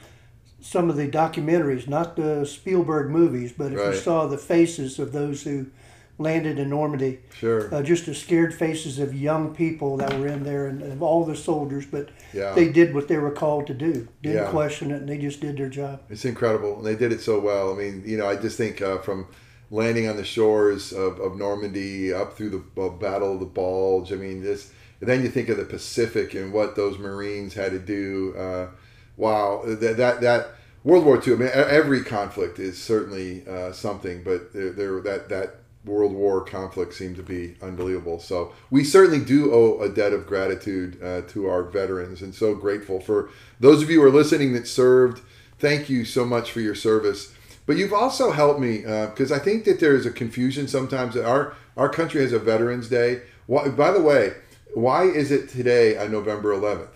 some 0.61 0.90
of 0.90 0.97
the 0.97 1.09
documentaries, 1.09 1.88
not 1.88 2.16
the 2.16 2.45
Spielberg 2.45 3.11
movies, 3.11 3.54
but 3.57 3.73
if 3.73 3.78
right. 3.78 3.95
you 3.95 4.00
saw 4.00 4.26
the 4.26 4.37
faces 4.37 4.99
of 4.99 5.12
those 5.12 5.45
who 5.45 5.69
landed 6.18 6.58
in 6.58 6.68
Normandy. 6.68 7.20
Sure. 7.32 7.72
Uh, 7.72 7.82
just 7.82 8.06
the 8.06 8.14
scared 8.14 8.52
faces 8.52 8.98
of 8.98 9.14
young 9.14 9.54
people 9.54 9.96
that 9.98 10.18
were 10.18 10.26
in 10.26 10.42
there 10.42 10.66
and, 10.66 10.82
and 10.82 11.00
all 11.00 11.25
the 11.25 11.37
soldiers, 11.37 11.87
but 11.87 12.10
yeah. 12.34 12.52
they 12.54 12.68
did 12.68 12.92
what 12.92 13.06
they 13.06 13.16
were 13.16 13.30
called 13.30 13.68
to 13.68 13.75
do. 13.75 14.08
Didn't 14.22 14.44
yeah. 14.44 14.50
question 14.50 14.90
it, 14.90 14.96
and 14.96 15.08
they 15.08 15.18
just 15.18 15.40
did 15.40 15.56
their 15.56 15.68
job. 15.68 16.02
It's 16.10 16.25
incredible, 16.25 16.76
and 16.76 16.84
they 16.84 16.96
did 16.96 17.12
it 17.12 17.20
so 17.20 17.38
well. 17.38 17.72
I 17.72 17.76
mean, 17.76 18.02
you 18.04 18.18
know, 18.18 18.28
I 18.28 18.37
just 18.37 18.56
think 18.56 18.82
uh, 18.82 18.98
from 18.98 19.28
landing 19.70 20.08
on 20.08 20.16
the 20.16 20.25
shores 20.25 20.92
of, 20.92 21.20
of 21.20 21.37
Normandy 21.37 22.12
up 22.12 22.37
through 22.37 22.50
the 22.76 22.82
uh, 22.82 22.88
Battle 22.88 23.34
of 23.34 23.40
the 23.40 23.46
Bulge. 23.46 24.12
I 24.12 24.16
mean, 24.16 24.42
this. 24.42 24.72
And 25.00 25.08
then 25.08 25.22
you 25.22 25.28
think 25.28 25.48
of 25.48 25.56
the 25.56 25.64
Pacific 25.64 26.34
and 26.34 26.52
what 26.52 26.75
those 26.75 26.98
Marines 26.98 27.54
had 27.54 27.70
to 27.70 27.78
do. 27.78 28.34
Uh, 28.37 28.68
wow, 29.16 29.62
that 29.64 29.96
that 29.96 30.20
that. 30.20 30.48
World 30.84 31.04
War 31.04 31.20
II. 31.25 31.34
I 31.34 31.37
mean, 31.37 31.50
every 31.52 32.02
conflict 32.02 32.60
is 32.60 32.82
certainly 32.82 33.46
uh, 33.46 33.72
something, 33.72 34.22
but 34.22 34.52
there, 34.54 34.70
there 34.70 35.00
that 35.00 35.28
that 35.28 35.56
World 35.88 36.12
War 36.12 36.45
conflict 36.45 36.95
seemed 36.95 37.16
to 37.16 37.23
be 37.23 37.57
unbelievable. 37.62 38.21
So 38.21 38.52
we 38.71 38.85
certainly 38.85 39.25
do 39.25 39.52
owe 39.52 39.80
a 39.80 39.88
debt 39.88 40.12
of 40.12 40.26
gratitude 40.26 41.02
uh, 41.02 41.23
to 41.28 41.49
our 41.49 41.64
veterans, 41.64 42.23
and 42.23 42.35
so 42.35 42.54
grateful 42.54 43.00
for 43.00 43.30
those 43.59 43.83
of 43.83 43.90
you 43.90 44.00
who 44.00 44.07
are 44.07 44.11
listening 44.11 44.52
that 44.52 44.68
served. 44.68 45.23
Thank 45.59 45.88
you 45.88 46.04
so 46.04 46.25
much 46.25 46.52
for 46.52 46.61
your 46.61 46.75
service. 46.76 47.35
But 47.66 47.76
you've 47.76 47.92
also 47.92 48.30
helped 48.30 48.61
me 48.61 48.78
because 48.78 49.33
uh, 49.33 49.37
I 49.37 49.38
think 49.38 49.64
that 49.64 49.80
there 49.80 49.95
is 49.95 50.07
a 50.07 50.11
confusion 50.11 50.68
sometimes 50.68 51.14
that 51.14 51.26
our 51.26 51.54
our 51.76 51.88
country 51.88 52.23
has 52.23 52.33
a 52.33 52.38
Veterans 52.38 52.88
Day. 52.88 53.23
Why, 53.47 53.68
by 53.68 53.90
the 53.90 54.00
way, 54.00 54.35
why 54.75 55.04
is 55.04 55.30
it 55.30 55.49
today 55.49 55.97
on 55.97 56.12
November 56.12 56.54
11th? 56.54 56.88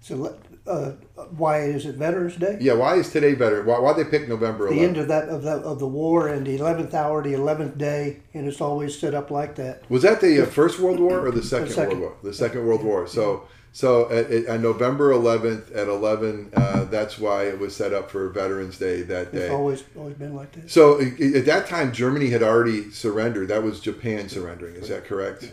So, 0.00 0.36
uh, 0.66 0.92
why 1.36 1.60
is 1.62 1.86
it 1.86 1.96
Veterans 1.96 2.36
Day? 2.36 2.56
Yeah, 2.60 2.74
why 2.74 2.94
is 2.96 3.10
today 3.10 3.34
better? 3.34 3.62
Why 3.62 3.78
why 3.80 3.92
they 3.94 4.04
pick 4.04 4.28
November 4.28 4.68
The 4.68 4.76
11th? 4.76 4.82
end 4.82 4.96
of 4.98 5.08
that 5.08 5.28
of 5.28 5.42
the 5.42 5.52
of 5.56 5.78
the 5.78 5.88
war 5.88 6.28
and 6.28 6.46
the 6.46 6.56
eleventh 6.56 6.94
hour, 6.94 7.22
the 7.22 7.34
eleventh 7.34 7.76
day, 7.78 8.20
and 8.34 8.46
it's 8.46 8.60
always 8.60 8.98
set 8.98 9.14
up 9.14 9.30
like 9.30 9.56
that. 9.56 9.82
Was 9.90 10.02
that 10.02 10.20
the 10.20 10.42
uh, 10.42 10.46
First 10.46 10.78
World 10.78 11.00
War 11.00 11.26
or 11.26 11.30
the 11.30 11.42
Second, 11.42 11.70
second. 11.70 12.00
World 12.00 12.12
War? 12.22 12.30
The 12.30 12.34
Second 12.34 12.64
World 12.66 12.84
War. 12.84 13.06
So, 13.08 13.48
so 13.72 14.08
at, 14.10 14.30
at, 14.30 14.46
on 14.48 14.62
November 14.62 15.12
11th 15.12 15.74
at 15.74 15.88
11, 15.88 16.50
uh, 16.54 16.84
that's 16.84 17.18
why 17.18 17.44
it 17.44 17.58
was 17.58 17.74
set 17.74 17.92
up 17.92 18.10
for 18.10 18.28
Veterans 18.28 18.76
Day 18.78 19.02
that 19.02 19.28
It's 19.28 19.32
day. 19.32 19.48
always 19.48 19.82
always 19.96 20.14
been 20.14 20.34
like 20.36 20.52
that. 20.52 20.70
So 20.70 21.00
at 21.00 21.44
that 21.46 21.66
time, 21.66 21.92
Germany 21.92 22.28
had 22.28 22.42
already 22.42 22.90
surrendered. 22.90 23.48
That 23.48 23.62
was 23.62 23.80
Japan 23.80 24.28
surrendering. 24.28 24.76
Is 24.76 24.88
that 24.90 25.04
correct? 25.06 25.52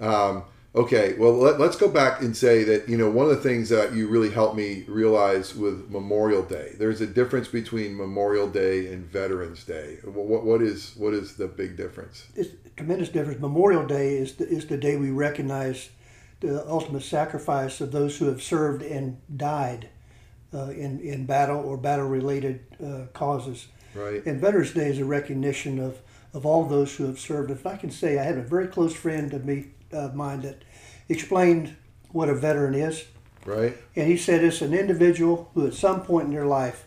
Um, 0.00 0.44
okay. 0.74 1.14
Well, 1.18 1.32
let, 1.32 1.58
let's 1.60 1.76
go 1.76 1.88
back 1.88 2.20
and 2.20 2.36
say 2.36 2.64
that 2.64 2.88
you 2.88 2.96
know 2.96 3.10
one 3.10 3.28
of 3.28 3.30
the 3.30 3.42
things 3.42 3.68
that 3.68 3.92
you 3.94 4.08
really 4.08 4.30
helped 4.30 4.56
me 4.56 4.84
realize 4.88 5.54
with 5.54 5.90
Memorial 5.90 6.42
Day. 6.42 6.72
There's 6.78 7.00
a 7.00 7.06
difference 7.06 7.48
between 7.48 7.96
Memorial 7.96 8.48
Day 8.48 8.92
and 8.92 9.04
Veterans 9.04 9.64
Day. 9.64 9.98
What, 10.04 10.26
what, 10.26 10.44
what 10.44 10.62
is 10.62 10.94
what 10.96 11.14
is 11.14 11.36
the 11.36 11.48
big 11.48 11.76
difference? 11.76 12.26
It's 12.34 12.50
a 12.66 12.70
tremendous 12.76 13.08
difference. 13.08 13.40
Memorial 13.40 13.86
Day 13.86 14.16
is 14.16 14.34
the, 14.34 14.48
is 14.48 14.66
the 14.66 14.76
day 14.76 14.96
we 14.96 15.10
recognize 15.10 15.90
the 16.40 16.68
ultimate 16.68 17.02
sacrifice 17.02 17.80
of 17.80 17.92
those 17.92 18.18
who 18.18 18.26
have 18.26 18.42
served 18.42 18.82
and 18.82 19.18
died 19.36 19.88
uh, 20.52 20.70
in 20.70 21.00
in 21.00 21.26
battle 21.26 21.60
or 21.60 21.76
battle 21.76 22.06
related 22.06 22.60
uh, 22.84 23.06
causes. 23.12 23.68
Right. 23.94 24.24
And 24.24 24.40
Veterans 24.40 24.72
Day 24.72 24.88
is 24.88 24.98
a 24.98 25.04
recognition 25.04 25.78
of, 25.78 25.98
of 26.32 26.46
all 26.46 26.64
those 26.64 26.96
who 26.96 27.04
have 27.06 27.18
served. 27.18 27.50
If 27.50 27.66
I 27.66 27.76
can 27.76 27.90
say, 27.90 28.18
I 28.18 28.22
had 28.22 28.38
a 28.38 28.42
very 28.42 28.66
close 28.66 28.94
friend 28.94 29.32
of 29.34 29.44
me 29.44 29.66
of 29.92 30.14
mine 30.14 30.42
that 30.42 30.62
explained 31.08 31.76
what 32.10 32.28
a 32.28 32.34
veteran 32.34 32.74
is, 32.74 33.04
Right. 33.44 33.76
and 33.96 34.06
he 34.06 34.16
said 34.16 34.44
it's 34.44 34.62
an 34.62 34.74
individual 34.74 35.50
who, 35.54 35.66
at 35.66 35.74
some 35.74 36.02
point 36.02 36.28
in 36.28 36.34
their 36.34 36.46
life, 36.46 36.84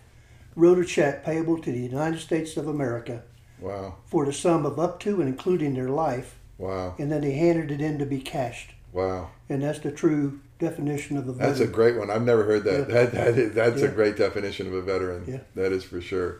wrote 0.55 0.79
a 0.79 0.85
check 0.85 1.25
payable 1.25 1.57
to 1.62 1.71
the 1.71 1.79
United 1.79 2.19
States 2.19 2.55
of 2.57 2.67
America 2.67 3.24
Wow. 3.59 3.95
for 4.05 4.25
the 4.25 4.33
sum 4.33 4.65
of 4.65 4.79
up 4.79 5.00
to 5.01 5.19
and 5.19 5.27
including 5.29 5.74
their 5.74 5.89
life, 5.89 6.35
Wow. 6.57 6.95
and 6.97 7.12
then 7.12 7.21
they 7.21 7.33
handed 7.33 7.71
it 7.71 7.81
in 7.81 8.00
to 8.00 8.05
be 8.05 8.19
cashed. 8.19 8.74
Wow. 8.93 9.31
And 9.50 9.62
that's 9.63 9.79
the 9.79 9.91
true 9.91 10.39
definition 10.59 11.17
of 11.17 11.27
a 11.27 11.33
veteran. 11.33 11.50
That's 11.50 11.59
a 11.59 11.67
great 11.71 11.97
one. 11.97 12.09
I've 12.09 12.21
never 12.24 12.45
heard 12.45 12.63
that. 12.63 12.88
Yeah. 12.88 12.93
That, 12.93 13.12
that 13.12 13.38
is, 13.38 13.53
that's 13.53 13.81
a 13.81 13.89
great 13.89 14.15
definition 14.15 14.67
of 14.67 14.74
a 14.74 14.81
veteran. 14.81 15.25
Yeah. 15.27 15.39
That 15.55 15.74
is 15.74 15.83
for 15.83 16.00
sure. 16.00 16.39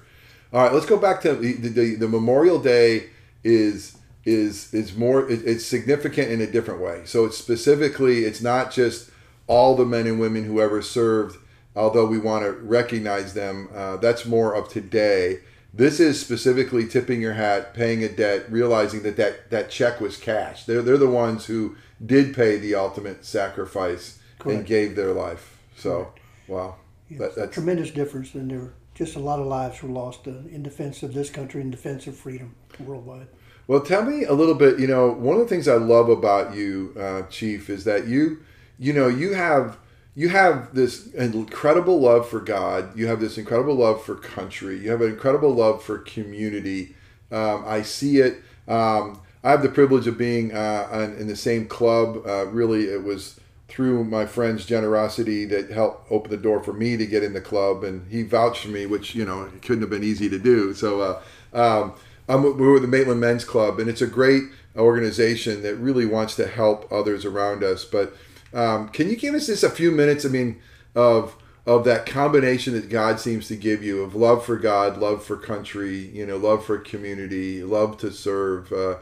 All 0.54 0.64
right, 0.64 0.72
let's 0.74 0.86
go 0.86 0.98
back 0.98 1.20
to 1.24 1.34
the, 1.36 1.52
the, 1.54 1.96
the 1.96 2.08
Memorial 2.08 2.60
Day 2.60 3.08
is 3.44 3.98
is 4.26 4.74
is 4.74 4.96
more 4.96 5.30
it, 5.30 5.42
it's 5.46 5.66
significant 5.66 6.32
in 6.32 6.42
a 6.42 6.48
different 6.48 6.82
way. 6.82 7.02
So 7.06 7.26
it's 7.26 7.38
specifically 7.38 8.26
it's 8.26 8.42
not 8.42 8.72
just 8.72 9.12
all 9.48 9.76
the 9.76 9.86
men 9.86 10.08
and 10.08 10.20
women 10.20 10.44
who 10.46 10.60
ever 10.60 10.82
served, 10.82 11.38
although 11.76 12.06
we 12.06 12.18
want 12.18 12.44
to 12.44 12.52
recognize 12.52 13.34
them. 13.34 13.70
Uh, 13.74 13.98
that's 13.98 14.26
more 14.26 14.56
of 14.56 14.70
today. 14.70 15.40
This 15.72 16.00
is 16.00 16.20
specifically 16.20 16.88
tipping 16.88 17.22
your 17.22 17.34
hat, 17.34 17.74
paying 17.74 18.04
a 18.04 18.10
debt, 18.10 18.50
realizing 18.50 19.04
that 19.04 19.18
that, 19.18 19.50
that 19.52 19.70
check 19.70 20.00
was 20.00 20.16
cashed. 20.16 20.68
They're, 20.68 20.82
they're 20.82 20.98
the 20.98 21.10
ones 21.10 21.46
who 21.48 21.76
did 22.04 22.34
pay 22.34 22.58
the 22.58 22.76
ultimate 22.76 23.26
sacrifice 23.26 24.20
and 24.46 24.66
gave 24.66 24.96
their 24.96 25.12
life. 25.12 25.60
So, 25.76 26.14
wow. 26.48 26.76
Yeah, 27.10 27.18
That- 27.20 27.28
it's 27.28 27.38
a 27.38 27.48
tremendous 27.48 27.92
difference, 27.92 28.34
and 28.36 28.50
there 28.50 28.60
were 28.60 28.74
just 28.94 29.18
a 29.18 29.20
lot 29.20 29.40
of 29.40 29.48
lives 29.48 29.84
were 29.84 29.90
lost 29.90 30.28
uh, 30.28 30.32
in 30.50 30.64
defense 30.64 31.04
of 31.04 31.14
this 31.14 31.30
country, 31.30 31.60
in 31.60 31.72
defense 31.72 32.08
of 32.08 32.16
freedom 32.16 32.56
worldwide. 32.80 33.28
Well, 33.68 33.82
tell 33.82 34.04
me 34.04 34.24
a 34.24 34.34
little 34.34 34.56
bit. 34.56 34.80
You 34.80 34.88
know, 34.88 35.12
one 35.12 35.36
of 35.36 35.42
the 35.42 35.48
things 35.48 35.68
I 35.68 35.76
love 35.76 36.10
about 36.10 36.56
you, 36.56 36.96
uh, 37.00 37.24
Chief, 37.24 37.70
is 37.70 37.84
that 37.86 38.08
you, 38.08 38.40
you 38.78 38.94
know, 38.94 39.08
you 39.08 39.34
have 39.34 39.78
you 40.16 40.30
have 40.30 40.74
this 40.74 41.08
incredible 41.14 42.00
love 42.00 42.28
for 42.30 42.40
God. 42.40 42.98
You 42.98 43.08
have 43.08 43.20
this 43.20 43.38
incredible 43.38 43.76
love 43.76 44.04
for 44.04 44.16
country. 44.16 44.80
You 44.80 44.92
have 44.92 45.02
an 45.02 45.10
incredible 45.10 45.54
love 45.54 45.84
for 45.84 45.98
community. 45.98 46.96
Um, 47.32 47.66
I 47.68 47.82
see 47.82 48.20
it. 48.20 48.42
Um, 48.68 49.20
I 49.44 49.52
have 49.52 49.62
the 49.62 49.70
privilege 49.70 50.08
of 50.08 50.18
being 50.18 50.54
uh, 50.56 51.14
in 51.20 51.28
the 51.28 51.36
same 51.36 51.68
club. 51.68 52.26
Uh, 52.26 52.48
really, 52.48 52.86
it 52.86 53.04
was 53.04 53.40
through 53.68 54.06
my 54.06 54.26
friend's 54.26 54.66
generosity 54.66 55.44
that 55.46 55.70
helped 55.70 56.10
open 56.12 56.32
the 56.32 56.38
door 56.38 56.64
for 56.64 56.72
me 56.72 56.96
to 56.96 57.06
get 57.06 57.24
in 57.24 57.34
the 57.34 57.42
club, 57.42 57.84
and 57.84 58.10
he 58.10 58.24
vouched 58.24 58.64
for 58.64 58.70
me, 58.70 58.86
which 58.86 59.16
you 59.16 59.26
know 59.26 59.44
it 59.44 59.62
couldn't 59.62 59.82
have 59.82 59.90
been 59.90 60.04
easy 60.04 60.30
to 60.30 60.40
do. 60.40 60.74
So 60.74 61.02
uh, 61.02 61.22
um, 61.54 61.94
I'm, 62.28 62.58
we're 62.58 62.74
with 62.74 62.82
the 62.82 62.88
Maitland 62.88 63.22
Men's 63.22 63.46
Club, 63.46 63.80
and 63.80 63.90
it's 63.90 64.02
a 64.02 64.08
great 64.08 64.44
organization 64.76 65.62
that 65.64 65.76
really 65.76 66.06
wants 66.06 66.36
to 66.36 66.48
help 66.48 66.92
others 66.92 67.26
around 67.26 67.64
us. 67.64 67.86
But 67.86 68.16
um, 68.54 68.90
can 68.90 69.10
you 69.10 69.16
give 69.16 69.36
us 69.36 69.48
just 69.48 69.64
a 69.64 69.70
few 69.70 69.92
minutes? 69.92 70.26
I 70.26 70.30
mean, 70.30 70.62
of 70.96 71.36
of 71.66 71.84
that 71.84 72.06
combination 72.06 72.74
that 72.74 72.90
God 72.90 73.20
seems 73.20 73.48
to 73.48 73.56
give 73.56 73.84
you 73.84 74.04
of 74.04 74.14
love 74.14 74.46
for 74.46 74.56
God, 74.56 74.98
love 74.98 75.24
for 75.24 75.36
country, 75.36 75.98
you 75.98 76.26
know, 76.26 76.38
love 76.38 76.64
for 76.64 76.78
community, 76.78 77.64
love 77.64 77.98
to 78.00 78.12
serve. 78.12 78.72
Uh, 78.72 78.98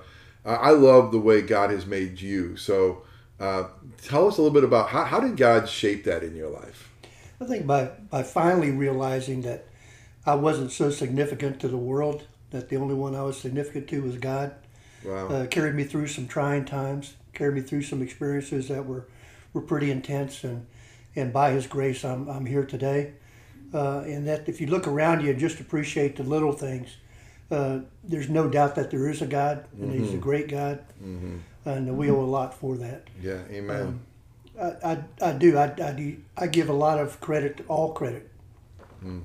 I 0.46 0.72
love 0.72 1.12
the 1.12 1.20
way 1.20 1.42
God 1.42 1.72
has 1.72 1.86
made 1.86 2.22
you. 2.22 2.56
So, 2.58 3.04
uh, 3.40 3.66
tell 4.02 4.28
us 4.28 4.38
a 4.38 4.42
little 4.42 4.54
bit 4.54 4.64
about 4.64 4.90
how, 4.90 5.04
how 5.04 5.20
did 5.20 5.36
God 5.36 5.68
shape 5.68 6.06
that 6.06 6.24
in 6.24 6.36
your 6.36 6.50
life? 6.50 6.90
I 7.42 7.46
think 7.46 7.68
by, 7.68 7.92
by 8.10 8.24
finally 8.24 8.72
realizing 8.72 9.42
that 9.42 9.68
I 10.26 10.36
wasn't 10.36 10.72
so 10.72 10.90
significant 10.90 11.60
to 11.62 11.68
the 11.68 11.78
world, 11.78 12.28
that 12.54 12.70
the 12.70 12.78
only 12.78 12.94
one 12.94 13.16
I 13.16 13.24
was 13.24 13.36
significant 13.38 13.88
to 13.90 14.02
was 14.04 14.18
God, 14.18 14.54
Wow. 15.04 15.28
uh, 15.28 15.46
carried 15.48 15.76
me 15.76 15.84
through 15.84 16.08
some 16.08 16.28
trying 16.28 16.64
times, 16.64 17.16
carried 17.34 17.56
me 17.56 17.62
through 17.62 17.82
some 17.82 18.02
experiences 18.02 18.70
that 18.70 18.86
were, 18.86 19.08
were 19.52 19.62
pretty 19.62 19.92
intense, 19.92 20.44
and, 20.46 20.66
and 21.16 21.34
by 21.34 21.52
His 21.52 21.68
grace, 21.68 22.06
I'm, 22.06 22.30
I'm 22.30 22.46
here 22.46 22.64
today. 22.66 23.14
Uh, 23.74 24.02
and 24.06 24.28
that 24.28 24.48
if 24.48 24.62
you 24.62 24.68
look 24.68 24.88
around 24.88 25.24
you 25.24 25.32
and 25.32 25.40
just 25.40 25.60
appreciate 25.60 26.16
the 26.16 26.24
little 26.24 26.52
things, 26.54 26.90
uh, 27.50 27.80
there's 28.04 28.30
no 28.30 28.48
doubt 28.48 28.76
that 28.76 28.92
there 28.92 29.10
is 29.10 29.22
a 29.22 29.26
God, 29.26 29.66
and 29.82 29.92
He's 29.92 30.14
a 30.14 30.18
great 30.18 30.48
God, 30.48 30.84
and 31.66 31.98
we 31.98 32.10
owe 32.12 32.22
a 32.22 32.32
lot 32.38 32.54
for 32.54 32.78
that. 32.78 33.08
yeah. 33.22 33.40
Amen. 33.50 34.00
I, 34.62 34.66
I, 34.92 35.04
I 35.22 35.32
do. 35.34 35.58
I, 35.58 35.74
I 35.84 35.92
do. 35.92 36.18
I 36.38 36.46
give 36.46 36.70
a 36.70 36.74
lot 36.74 37.00
of 37.00 37.20
credit, 37.20 37.66
all 37.68 37.92
credit, 37.94 38.30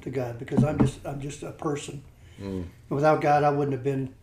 to 0.01 0.11
God 0.11 0.39
because 0.39 0.65
I'm 0.65 0.79
just 0.79 0.99
I'm 1.07 1.21
just 1.21 1.43
a 1.43 1.53
person. 1.53 2.03
And 2.39 2.71
without 2.89 3.21
God, 3.21 3.45
I 3.45 3.51
wouldn't 3.51 3.73
have 3.73 3.85
been 3.85 4.15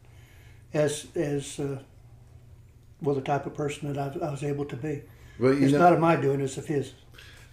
as 0.74 1.07
as 1.15 1.60
uh, 1.60 1.79
well 3.01 3.15
the 3.15 3.22
type 3.22 3.45
of 3.45 3.53
person 3.53 3.93
that 3.93 4.00
I, 4.22 4.25
I 4.25 4.31
was 4.31 4.43
able 4.43 4.65
to 4.65 4.75
be. 4.75 5.01
well, 5.39 5.51
It's 5.51 5.74
know, 5.74 5.79
not 5.79 5.93
of 5.93 6.00
my 6.00 6.15
doing; 6.15 6.41
it's 6.41 6.57
of 6.57 6.67
His. 6.67 6.93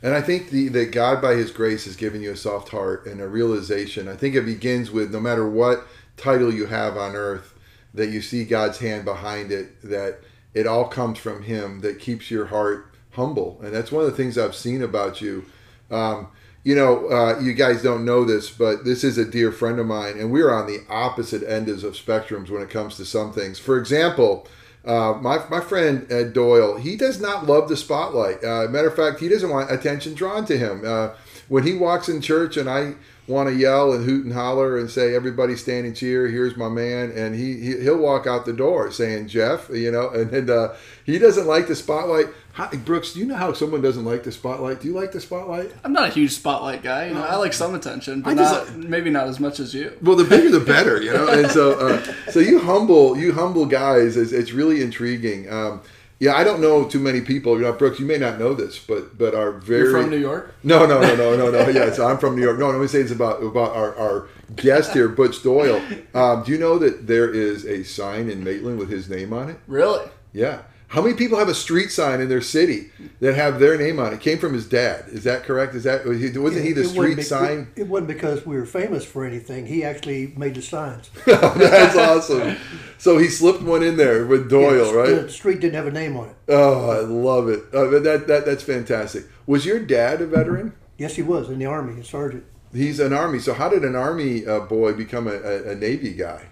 And 0.02 0.14
I 0.14 0.20
think 0.20 0.50
the, 0.50 0.68
that 0.68 0.90
God, 0.90 1.22
by 1.22 1.34
His 1.34 1.50
grace, 1.50 1.84
has 1.84 1.96
given 1.96 2.22
you 2.22 2.32
a 2.32 2.36
soft 2.36 2.70
heart 2.70 3.06
and 3.06 3.20
a 3.20 3.28
realization. 3.28 4.08
I 4.08 4.16
think 4.16 4.34
it 4.34 4.44
begins 4.44 4.90
with 4.90 5.12
no 5.12 5.20
matter 5.20 5.48
what 5.48 5.86
title 6.16 6.52
you 6.52 6.66
have 6.66 6.96
on 6.96 7.14
earth, 7.14 7.54
that 7.94 8.10
you 8.10 8.20
see 8.20 8.44
God's 8.44 8.78
hand 8.78 9.04
behind 9.04 9.52
it, 9.52 9.80
that 9.82 10.20
it 10.54 10.66
all 10.66 10.88
comes 10.88 11.18
from 11.18 11.42
Him, 11.42 11.80
that 11.80 12.00
keeps 12.00 12.30
your 12.30 12.46
heart 12.46 12.92
humble. 13.12 13.60
And 13.62 13.72
that's 13.72 13.92
one 13.92 14.04
of 14.04 14.10
the 14.10 14.16
things 14.16 14.36
I've 14.36 14.56
seen 14.56 14.82
about 14.82 15.20
you. 15.20 15.44
Um, 15.90 16.28
you 16.64 16.74
know, 16.74 17.08
uh, 17.08 17.38
you 17.40 17.54
guys 17.54 17.82
don't 17.82 18.04
know 18.04 18.24
this, 18.24 18.50
but 18.50 18.84
this 18.84 19.02
is 19.02 19.18
a 19.18 19.24
dear 19.24 19.50
friend 19.50 19.78
of 19.80 19.86
mine, 19.86 20.18
and 20.18 20.30
we're 20.30 20.52
on 20.52 20.66
the 20.66 20.80
opposite 20.88 21.42
ends 21.42 21.82
of 21.82 21.94
spectrums 21.94 22.50
when 22.50 22.62
it 22.62 22.70
comes 22.70 22.96
to 22.96 23.04
some 23.04 23.32
things. 23.32 23.58
For 23.58 23.78
example, 23.78 24.46
uh, 24.84 25.14
my, 25.20 25.44
my 25.48 25.60
friend 25.60 26.10
Ed 26.10 26.32
Doyle, 26.32 26.76
he 26.76 26.96
does 26.96 27.20
not 27.20 27.46
love 27.46 27.68
the 27.68 27.76
spotlight. 27.76 28.44
Uh, 28.44 28.68
matter 28.68 28.88
of 28.88 28.96
fact, 28.96 29.20
he 29.20 29.28
doesn't 29.28 29.50
want 29.50 29.72
attention 29.72 30.14
drawn 30.14 30.44
to 30.46 30.56
him. 30.56 30.82
Uh, 30.84 31.10
when 31.48 31.64
he 31.64 31.74
walks 31.74 32.08
in 32.08 32.20
church 32.20 32.56
and 32.56 32.68
I 32.68 32.94
want 33.28 33.48
to 33.48 33.54
yell 33.54 33.92
and 33.92 34.04
hoot 34.04 34.24
and 34.24 34.34
holler 34.34 34.78
and 34.78 34.90
say, 34.90 35.14
everybody 35.14 35.54
stand 35.54 35.86
and 35.86 35.96
cheer, 35.96 36.26
here's 36.26 36.56
my 36.56 36.68
man, 36.68 37.12
and 37.12 37.34
he, 37.34 37.58
he, 37.60 37.80
he'll 37.80 37.98
walk 37.98 38.26
out 38.26 38.44
the 38.44 38.52
door 38.52 38.90
saying, 38.90 39.28
Jeff, 39.28 39.68
you 39.70 39.92
know, 39.92 40.10
and, 40.10 40.32
and 40.32 40.50
uh, 40.50 40.74
he 41.04 41.18
doesn't 41.18 41.46
like 41.46 41.68
the 41.68 41.76
spotlight. 41.76 42.26
How, 42.54 42.68
Brooks, 42.70 43.14
do 43.14 43.20
you 43.20 43.26
know 43.26 43.36
how 43.36 43.52
someone 43.52 43.80
doesn't 43.80 44.04
like 44.04 44.24
the 44.24 44.32
spotlight? 44.32 44.80
Do 44.80 44.88
you 44.88 44.94
like 44.94 45.12
the 45.12 45.20
spotlight? 45.20 45.72
I'm 45.84 45.92
not 45.92 46.08
a 46.08 46.12
huge 46.12 46.32
spotlight 46.32 46.82
guy. 46.82 47.06
You 47.06 47.14
know, 47.14 47.22
I 47.22 47.36
like 47.36 47.52
some 47.52 47.74
attention, 47.74 48.22
but 48.22 48.34
not, 48.34 48.76
maybe 48.76 49.08
not 49.08 49.28
as 49.28 49.40
much 49.40 49.60
as 49.60 49.72
you. 49.72 49.96
Well, 50.02 50.16
the 50.16 50.24
bigger 50.24 50.50
the 50.50 50.60
better, 50.60 51.00
you 51.00 51.12
know. 51.12 51.28
And 51.28 51.50
so, 51.50 51.78
uh, 51.78 52.02
so 52.30 52.40
you 52.40 52.58
humble, 52.58 53.16
you 53.16 53.32
humble 53.32 53.64
guys. 53.66 54.16
It's, 54.16 54.32
it's 54.32 54.52
really 54.52 54.82
intriguing. 54.82 55.50
Um, 55.50 55.80
yeah, 56.22 56.36
I 56.36 56.44
don't 56.44 56.60
know 56.60 56.84
too 56.84 57.00
many 57.00 57.20
people. 57.20 57.56
You 57.56 57.62
know, 57.62 57.72
Brooks, 57.72 57.98
you 57.98 58.06
may 58.06 58.16
not 58.16 58.38
know 58.38 58.54
this, 58.54 58.78
but 58.78 59.18
but 59.18 59.34
are 59.34 59.50
very. 59.50 59.90
You're 59.90 60.02
from 60.02 60.08
New 60.08 60.18
York. 60.18 60.54
No, 60.62 60.86
no, 60.86 61.00
no, 61.00 61.16
no, 61.16 61.36
no, 61.36 61.50
no. 61.50 61.68
Yes, 61.72 61.98
I'm 61.98 62.16
from 62.16 62.36
New 62.36 62.42
York. 62.42 62.60
No, 62.60 62.70
let 62.70 62.80
me 62.80 62.86
say 62.86 63.00
it's 63.00 63.10
about 63.10 63.42
about 63.42 63.74
our, 63.74 63.92
our 63.96 64.28
guest 64.54 64.92
here, 64.92 65.08
Butch 65.08 65.42
Doyle. 65.42 65.82
Um, 66.14 66.44
do 66.44 66.52
you 66.52 66.58
know 66.58 66.78
that 66.78 67.08
there 67.08 67.28
is 67.28 67.66
a 67.66 67.82
sign 67.82 68.30
in 68.30 68.44
Maitland 68.44 68.78
with 68.78 68.88
his 68.88 69.10
name 69.10 69.32
on 69.32 69.50
it? 69.50 69.58
Really? 69.66 70.08
Yeah. 70.32 70.62
How 70.92 71.00
many 71.00 71.14
people 71.14 71.38
have 71.38 71.48
a 71.48 71.54
street 71.54 71.90
sign 71.90 72.20
in 72.20 72.28
their 72.28 72.42
city 72.42 72.90
that 73.20 73.34
have 73.34 73.58
their 73.58 73.78
name 73.78 73.98
on 73.98 74.12
it? 74.12 74.20
Came 74.20 74.36
from 74.38 74.52
his 74.52 74.68
dad. 74.68 75.06
Is 75.08 75.24
that 75.24 75.42
correct? 75.42 75.74
Is 75.74 75.84
that 75.84 76.04
wasn't 76.04 76.64
he 76.66 76.72
the 76.72 76.84
street 76.84 77.16
be- 77.16 77.22
sign? 77.22 77.72
It 77.76 77.86
wasn't 77.88 78.08
because 78.08 78.44
we 78.44 78.56
were 78.56 78.66
famous 78.66 79.02
for 79.02 79.24
anything. 79.24 79.64
He 79.64 79.84
actually 79.84 80.34
made 80.36 80.54
the 80.54 80.60
signs. 80.60 81.08
That's 81.24 81.96
awesome. 81.96 82.58
So 82.98 83.16
he 83.16 83.28
slipped 83.28 83.62
one 83.62 83.82
in 83.82 83.96
there 83.96 84.26
with 84.26 84.50
Doyle, 84.50 84.92
Yeah, 84.92 85.00
right? 85.00 85.22
The 85.22 85.30
street 85.30 85.60
didn't 85.60 85.76
have 85.76 85.86
a 85.86 85.90
name 85.90 86.14
on 86.14 86.28
it. 86.28 86.36
Oh, 86.48 86.90
I 86.90 86.98
love 87.00 87.48
it. 87.48 87.60
Uh, 87.72 87.98
that, 88.00 88.26
that 88.26 88.44
that's 88.44 88.62
fantastic. 88.62 89.24
Was 89.46 89.64
your 89.64 89.78
dad 89.80 90.20
a 90.20 90.26
veteran? 90.26 90.74
Yes, 90.98 91.16
he 91.16 91.22
was 91.22 91.48
in 91.48 91.58
the 91.58 91.64
army, 91.64 92.02
a 92.02 92.04
sergeant. 92.04 92.44
He's 92.74 93.00
an 93.00 93.14
army. 93.14 93.38
So 93.38 93.54
how 93.54 93.70
did 93.70 93.82
an 93.82 93.96
army 93.96 94.46
uh, 94.46 94.60
boy 94.60 94.92
become 94.92 95.26
a, 95.26 95.36
a, 95.36 95.70
a 95.70 95.74
navy 95.74 96.12
guy? 96.12 96.48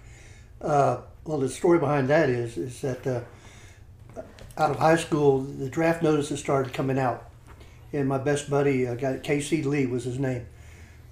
Uh, 0.59 1.01
well, 1.25 1.37
the 1.37 1.47
story 1.49 1.77
behind 1.77 2.09
that 2.09 2.27
is 2.27 2.57
is 2.57 2.81
that 2.81 3.05
uh, 3.05 3.21
out 4.57 4.71
of 4.71 4.77
high 4.79 4.95
school, 4.97 5.39
the 5.39 5.69
draft 5.69 6.03
notices 6.03 6.39
started 6.39 6.73
coming 6.73 6.99
out, 6.99 7.29
and 7.93 8.07
my 8.07 8.17
best 8.17 8.49
buddy, 8.49 8.85
guy 8.95 9.19
K.C. 9.23 9.63
Lee 9.63 9.85
was 9.85 10.03
his 10.03 10.19
name, 10.19 10.45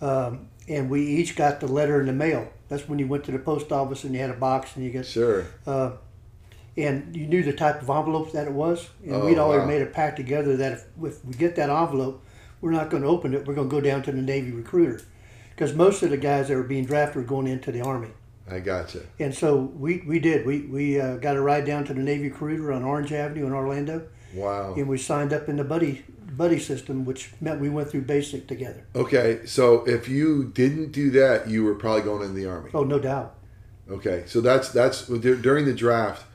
um, 0.02 0.48
and 0.68 0.90
we 0.90 1.02
each 1.06 1.36
got 1.36 1.60
the 1.60 1.68
letter 1.68 2.00
in 2.00 2.08
the 2.08 2.14
mail. 2.14 2.50
That's 2.68 2.88
when 2.88 3.00
you 3.00 3.08
went 3.08 3.24
to 3.26 3.32
the 3.32 3.40
post 3.40 3.72
office 3.72 4.04
and 4.04 4.14
you 4.14 4.20
had 4.20 4.30
a 4.30 4.34
box 4.36 4.76
and 4.76 4.86
you 4.86 4.92
got 4.92 5.06
Sure. 5.06 5.48
uh, 5.66 5.92
and 6.78 7.16
you 7.16 7.26
knew 7.26 7.42
the 7.44 7.52
type 7.54 7.82
of 7.82 7.90
envelope 7.90 8.32
that 8.34 8.46
it 8.48 8.54
was. 8.54 8.90
And 9.04 9.16
Oh, 9.16 9.26
we'd 9.26 9.40
already 9.40 9.62
wow. 9.64 9.68
made 9.68 9.82
a 9.82 9.88
pact 9.88 10.18
together 10.18 10.56
that 10.58 10.72
if, 10.74 10.86
if 11.04 11.26
we 11.26 11.34
get 11.34 11.56
that 11.56 11.70
envelope, 11.70 12.24
we're 12.62 12.72
not 12.72 12.90
going 12.92 13.02
to 13.04 13.10
open 13.10 13.34
it. 13.34 13.46
We're 13.48 13.56
going 13.56 13.68
to 13.70 13.76
go 13.76 13.82
down 13.82 14.04
to 14.04 14.12
the 14.12 14.22
Navy 14.22 14.52
recruiter, 14.52 15.02
because 15.50 15.74
most 15.74 16.04
of 16.04 16.12
the 16.12 16.18
guys 16.18 16.48
that 16.48 16.56
were 16.56 16.64
being 16.64 16.86
drafted 16.86 17.16
were 17.16 17.24
going 17.24 17.48
into 17.48 17.72
the 17.72 17.82
Army. 17.82 18.10
I 18.50 18.60
gotcha. 18.60 19.02
And 19.20 19.34
so 19.34 19.56
we, 19.58 20.04
we 20.08 20.20
did. 20.20 20.46
We, 20.46 20.62
we 20.62 21.00
uh, 21.00 21.18
got 21.18 21.36
a 21.36 21.42
ride 21.42 21.66
down 21.66 21.86
to 21.86 21.94
the 21.94 22.02
Navy 22.02 22.30
recruiter 22.30 22.72
on 22.72 22.84
Orange 22.84 23.12
Avenue 23.14 23.46
in 23.46 23.54
Orlando, 23.54 24.08
Wow. 24.34 24.74
and 24.76 24.88
we 24.88 24.98
signed 24.98 25.34
up 25.34 25.50
in 25.50 25.58
the 25.58 25.64
buddy 25.64 26.04
buddy 26.32 26.60
system, 26.60 27.04
which 27.06 27.32
meant 27.42 27.60
we 27.60 27.70
went 27.70 27.90
through 27.90 28.02
basic 28.02 28.48
together. 28.48 28.86
Okay, 28.96 29.46
so 29.46 29.84
if 29.86 30.08
you 30.08 30.46
didn't 30.54 30.92
do 30.92 31.10
that, 31.12 31.50
you 31.50 31.64
were 31.64 31.76
probably 31.76 32.04
going 32.04 32.24
in 32.24 32.34
the 32.36 32.46
army. 32.46 32.70
Oh, 32.74 32.84
no 32.84 32.98
doubt. 33.00 33.36
Okay, 33.90 34.24
so 34.28 34.40
that's 34.40 34.70
that's 34.70 35.08
during 35.08 35.66
the 35.66 35.74
draft. 35.74 36.26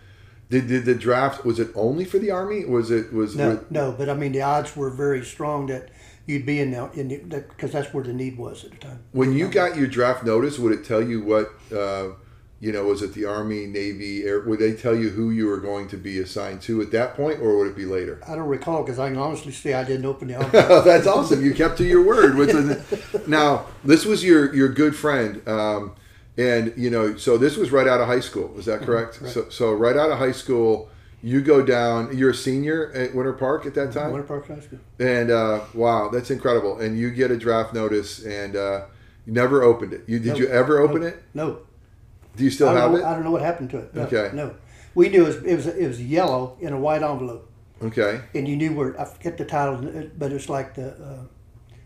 Did, 0.51 0.67
did 0.69 0.85
the 0.85 0.95
draft 0.95 1.45
was 1.45 1.59
it 1.59 1.71
only 1.75 2.05
for 2.05 2.19
the 2.19 2.31
army? 2.31 2.65
Was 2.65 2.91
it 2.91 3.13
was 3.13 3.35
No, 3.35 3.51
with- 3.51 3.71
no, 3.71 3.93
but 3.93 4.09
I 4.11 4.15
mean 4.15 4.33
the 4.33 4.43
odds 4.43 4.77
were 4.77 4.91
very 4.91 5.25
strong 5.25 5.67
that 5.67 5.89
you'd 6.27 6.47
be 6.47 6.61
in 6.61 6.71
the 6.71 6.91
in 6.93 7.29
because 7.29 7.73
that's 7.73 7.93
where 7.93 8.05
the 8.05 8.13
need 8.13 8.39
was 8.39 8.65
at 8.65 8.73
the 8.73 8.77
time. 8.79 9.05
when 9.13 9.33
you 9.33 9.49
got 9.49 9.77
your 9.77 9.87
draft 9.87 10.25
notice? 10.25 10.59
Would 10.59 10.73
it 10.73 10.85
tell 10.85 11.03
you 11.03 11.23
what 11.23 11.53
uh, 11.73 12.11
you 12.61 12.73
know? 12.73 12.85
Was 12.85 13.03
it 13.03 13.15
the 13.15 13.25
army, 13.27 13.67
navy, 13.67 14.25
air? 14.25 14.41
Would 14.41 14.59
they 14.59 14.73
tell 14.73 14.97
you 14.97 15.11
who 15.11 15.31
you 15.31 15.47
were 15.47 15.61
going 15.61 15.89
to 15.89 15.97
be 15.97 16.19
assigned 16.19 16.63
to 16.63 16.81
at 16.81 16.91
that 16.93 17.15
point, 17.15 17.41
or 17.41 17.59
would 17.59 17.69
it 17.69 17.77
be 17.77 17.85
later? 17.85 18.21
I 18.27 18.35
don't 18.35 18.49
recall 18.49 18.83
because 18.83 18.99
I 18.99 19.09
can 19.09 19.19
honestly 19.19 19.53
say 19.53 19.75
I 19.75 19.85
didn't 19.85 20.07
open 20.07 20.29
the. 20.29 20.39
That's 20.85 21.07
awesome. 21.07 21.45
You 21.45 21.55
kept 21.55 21.79
to 21.79 21.85
your 21.85 22.03
word. 22.03 22.37
With 22.37 22.51
the, 22.51 23.25
now, 23.27 23.67
this 23.85 24.05
was 24.05 24.25
your 24.25 24.55
your 24.55 24.69
good 24.69 24.97
friend, 24.97 25.47
um, 25.47 25.95
and 26.39 26.73
you 26.77 26.91
know, 26.91 27.17
so 27.17 27.37
this 27.37 27.57
was 27.57 27.71
right 27.71 27.87
out 27.87 28.01
of 28.01 28.07
high 28.07 28.21
school. 28.21 28.59
Is 28.59 28.65
that 28.65 28.81
correct? 28.81 29.19
correct. 29.19 29.35
So, 29.35 29.49
so 29.51 29.73
right 29.73 29.97
out 29.97 30.11
of 30.11 30.19
high 30.19 30.33
school, 30.33 30.89
you 31.25 31.41
go 31.41 31.63
down. 31.63 32.17
You're 32.17 32.31
a 32.31 32.35
senior 32.35 32.93
at 32.93 33.15
Winter 33.15 33.33
Park 33.33 33.65
at 33.67 33.75
that 33.75 33.93
time, 33.93 34.13
Winter 34.13 34.27
Park 34.27 34.47
High 34.47 34.61
School. 34.61 34.79
and 34.99 35.31
uh, 35.31 35.61
wow, 35.73 36.11
that's 36.13 36.31
incredible. 36.31 36.79
And 36.81 36.99
you 36.99 37.11
get 37.11 37.31
a 37.31 37.37
draft 37.39 37.73
notice, 37.73 38.23
and 38.25 38.55
uh, 38.55 38.83
you 39.27 39.33
never 39.33 39.63
opened 39.63 39.95
it. 39.95 40.05
You 40.07 40.19
did 40.19 40.35
No. 40.35 40.39
you 40.41 40.47
ever 40.49 40.79
open 40.81 41.01
No. 41.01 41.07
it? 41.09 41.23
No, 41.33 41.59
Do 42.37 42.45
you 42.45 42.51
still 42.51 42.69
have 42.69 42.91
know, 42.91 42.99
it? 42.99 43.05
I 43.05 43.15
don't 43.15 43.25
know 43.25 43.31
what 43.31 43.43
happened 43.43 43.71
to 43.71 43.79
it. 43.79 43.95
No, 43.95 44.03
Okay. 44.03 44.31
No, 44.35 44.55
we 44.95 45.09
knew 45.09 45.23
it 45.25 45.27
was, 45.27 45.37
it 45.45 45.57
was 45.57 45.67
it 45.67 45.89
was 45.89 46.03
yellow 46.03 46.57
in 46.61 46.73
a 46.75 46.79
white 46.79 47.03
envelope, 47.03 47.51
Okay, 47.83 48.21
and 48.35 48.47
you 48.47 48.57
knew 48.57 48.75
where 48.75 49.01
I 49.01 49.05
forget 49.07 49.39
the 49.39 49.45
title, 49.47 49.77
but 50.19 50.31
it's 50.31 50.49
like 50.51 50.75
the 50.75 50.89
uh, 50.93 51.23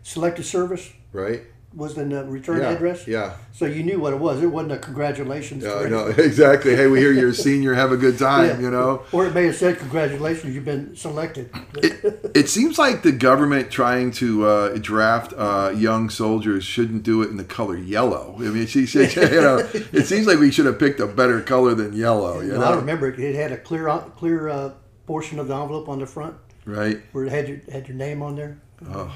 Selective 0.03 0.45
Service 0.45 0.91
right? 1.13 1.41
Was 1.75 1.97
in 1.97 2.09
the 2.09 2.23
return 2.25 2.61
Yeah, 2.61 2.71
address. 2.71 3.07
yeah. 3.07 3.35
So 3.53 3.65
you 3.65 3.83
knew 3.83 3.99
what 3.99 4.11
it 4.11 4.19
was. 4.19 4.41
It 4.41 4.47
wasn't 4.47 4.71
a 4.71 4.77
congratulations. 4.77 5.63
Uh, 5.63 5.81
or 5.81 5.89
no, 5.89 6.07
exactly. 6.07 6.75
Hey, 6.75 6.87
we 6.87 6.99
hear 6.99 7.11
you're 7.11 7.29
a 7.29 7.33
senior. 7.33 7.75
Have 7.75 7.91
a 7.91 7.97
good 7.97 8.17
time. 8.17 8.47
Yeah. 8.47 8.59
You 8.59 8.71
know. 8.71 9.03
Or 9.11 9.27
it 9.27 9.35
may 9.35 9.45
have 9.45 9.55
said 9.55 9.77
congratulations, 9.77 10.55
you've 10.55 10.65
been 10.65 10.95
selected. 10.95 11.51
it, 11.75 12.31
it 12.33 12.49
seems 12.49 12.79
like 12.79 13.03
the 13.03 13.11
government 13.11 13.69
trying 13.69 14.11
to 14.13 14.47
uh, 14.47 14.77
draft 14.79 15.33
uh, 15.37 15.71
young 15.75 16.09
soldiers 16.09 16.63
shouldn't 16.63 17.03
do 17.03 17.21
it 17.21 17.29
in 17.29 17.37
the 17.37 17.43
color 17.43 17.77
yellow. 17.77 18.35
I 18.39 18.49
mean, 18.49 18.65
she 18.65 18.85
said, 18.87 19.15
you 19.31 19.41
know, 19.41 19.57
it 19.73 20.07
seems 20.07 20.25
like 20.25 20.39
we 20.39 20.51
should 20.51 20.65
have 20.65 20.79
picked 20.79 20.99
a 20.99 21.07
better 21.07 21.39
color 21.41 21.75
than 21.75 21.93
yellow. 21.93 22.41
You 22.41 22.53
Well, 22.53 22.73
I 22.73 22.75
remember 22.75 23.09
it, 23.09 23.19
it 23.19 23.35
had 23.35 23.51
a 23.51 23.57
clear 23.57 23.87
clear 24.17 24.49
uh, 24.49 24.73
portion 25.05 25.37
of 25.39 25.47
the 25.47 25.55
envelope 25.55 25.87
on 25.87 25.99
the 25.99 26.07
front 26.07 26.35
right? 26.65 26.99
where 27.11 27.25
it 27.25 27.29
had 27.31 27.47
your 27.47 27.59
had 27.71 27.87
your 27.87 27.97
name 27.97 28.21
on 28.23 28.35
there. 28.35 28.59
Oh. 28.89 29.13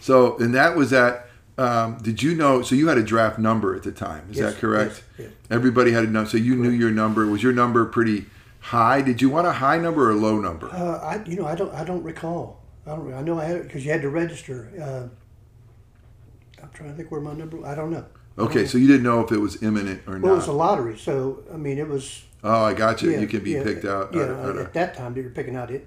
So, 0.00 0.36
and 0.38 0.54
that 0.54 0.76
was 0.76 0.92
at. 0.92 1.25
Um, 1.58 1.98
did 2.02 2.22
you 2.22 2.34
know? 2.34 2.62
So 2.62 2.74
you 2.74 2.88
had 2.88 2.98
a 2.98 3.02
draft 3.02 3.38
number 3.38 3.74
at 3.74 3.82
the 3.82 3.92
time. 3.92 4.28
Is 4.30 4.36
Yes, 4.38 4.52
that 4.54 4.60
correct? 4.60 5.02
yes, 5.18 5.30
Everybody 5.50 5.92
had 5.92 6.04
a 6.04 6.08
number. 6.08 6.28
So 6.28 6.36
you 6.36 6.54
knew 6.56 6.70
your 6.70 6.90
number. 6.90 7.26
Was 7.26 7.42
your 7.42 7.52
number 7.52 7.84
pretty 7.86 8.26
high? 8.60 9.00
Did 9.00 9.22
you 9.22 9.30
want 9.30 9.46
a 9.46 9.52
high 9.52 9.78
number 9.78 10.08
or 10.08 10.10
a 10.10 10.16
low 10.16 10.38
number? 10.38 10.68
Uh, 10.68 10.98
I 10.98 11.24
you 11.26 11.36
know 11.36 11.46
I 11.46 11.54
don't 11.54 11.72
I 11.74 11.84
don't 11.84 12.02
recall. 12.02 12.60
I 12.86 12.90
don't. 12.90 13.12
I 13.14 13.22
know 13.22 13.40
I 13.40 13.44
had 13.44 13.56
it 13.56 13.62
because 13.64 13.84
you 13.86 13.90
had 13.92 14.02
to 14.02 14.10
register. 14.10 14.70
Uh, 14.80 16.62
I'm 16.62 16.70
trying 16.72 16.90
to 16.90 16.96
think 16.96 17.10
where 17.10 17.20
my 17.20 17.32
number. 17.32 17.64
I 17.66 17.74
don't 17.74 17.90
know. 17.90 18.04
Okay, 18.38 18.66
so 18.66 18.76
you 18.76 18.86
didn't 18.86 19.02
know 19.04 19.20
if 19.24 19.32
it 19.32 19.38
was 19.38 19.62
imminent 19.62 20.02
or 20.06 20.14
not. 20.18 20.22
Well, 20.22 20.32
it 20.34 20.36
was 20.36 20.48
a 20.48 20.52
lottery, 20.52 20.98
so 20.98 21.42
I 21.52 21.56
mean 21.56 21.78
it 21.78 21.88
was. 21.88 22.22
Oh, 22.44 22.64
I 22.64 22.74
got 22.74 23.00
you. 23.00 23.12
yeah, 23.12 23.20
you 23.20 23.26
can 23.26 23.42
be 23.42 23.52
yeah, 23.52 23.62
picked 23.64 23.86
out. 23.86 24.12
Yeah, 24.12 24.22
out 24.24 24.30
of- 24.30 24.38
out 24.40 24.56
at 24.58 24.72
that 24.74 24.94
time 24.94 25.14
they 25.14 25.22
were 25.22 25.30
picking 25.30 25.56
out 25.56 25.70
it 25.70 25.86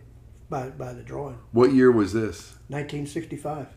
by 0.49 0.69
by 0.69 0.93
the 0.93 1.03
drawing. 1.03 1.37
what 1.51 1.73
year 1.73 1.91
was 1.91 2.11
this? 2.11 2.55
1965, 2.69 3.67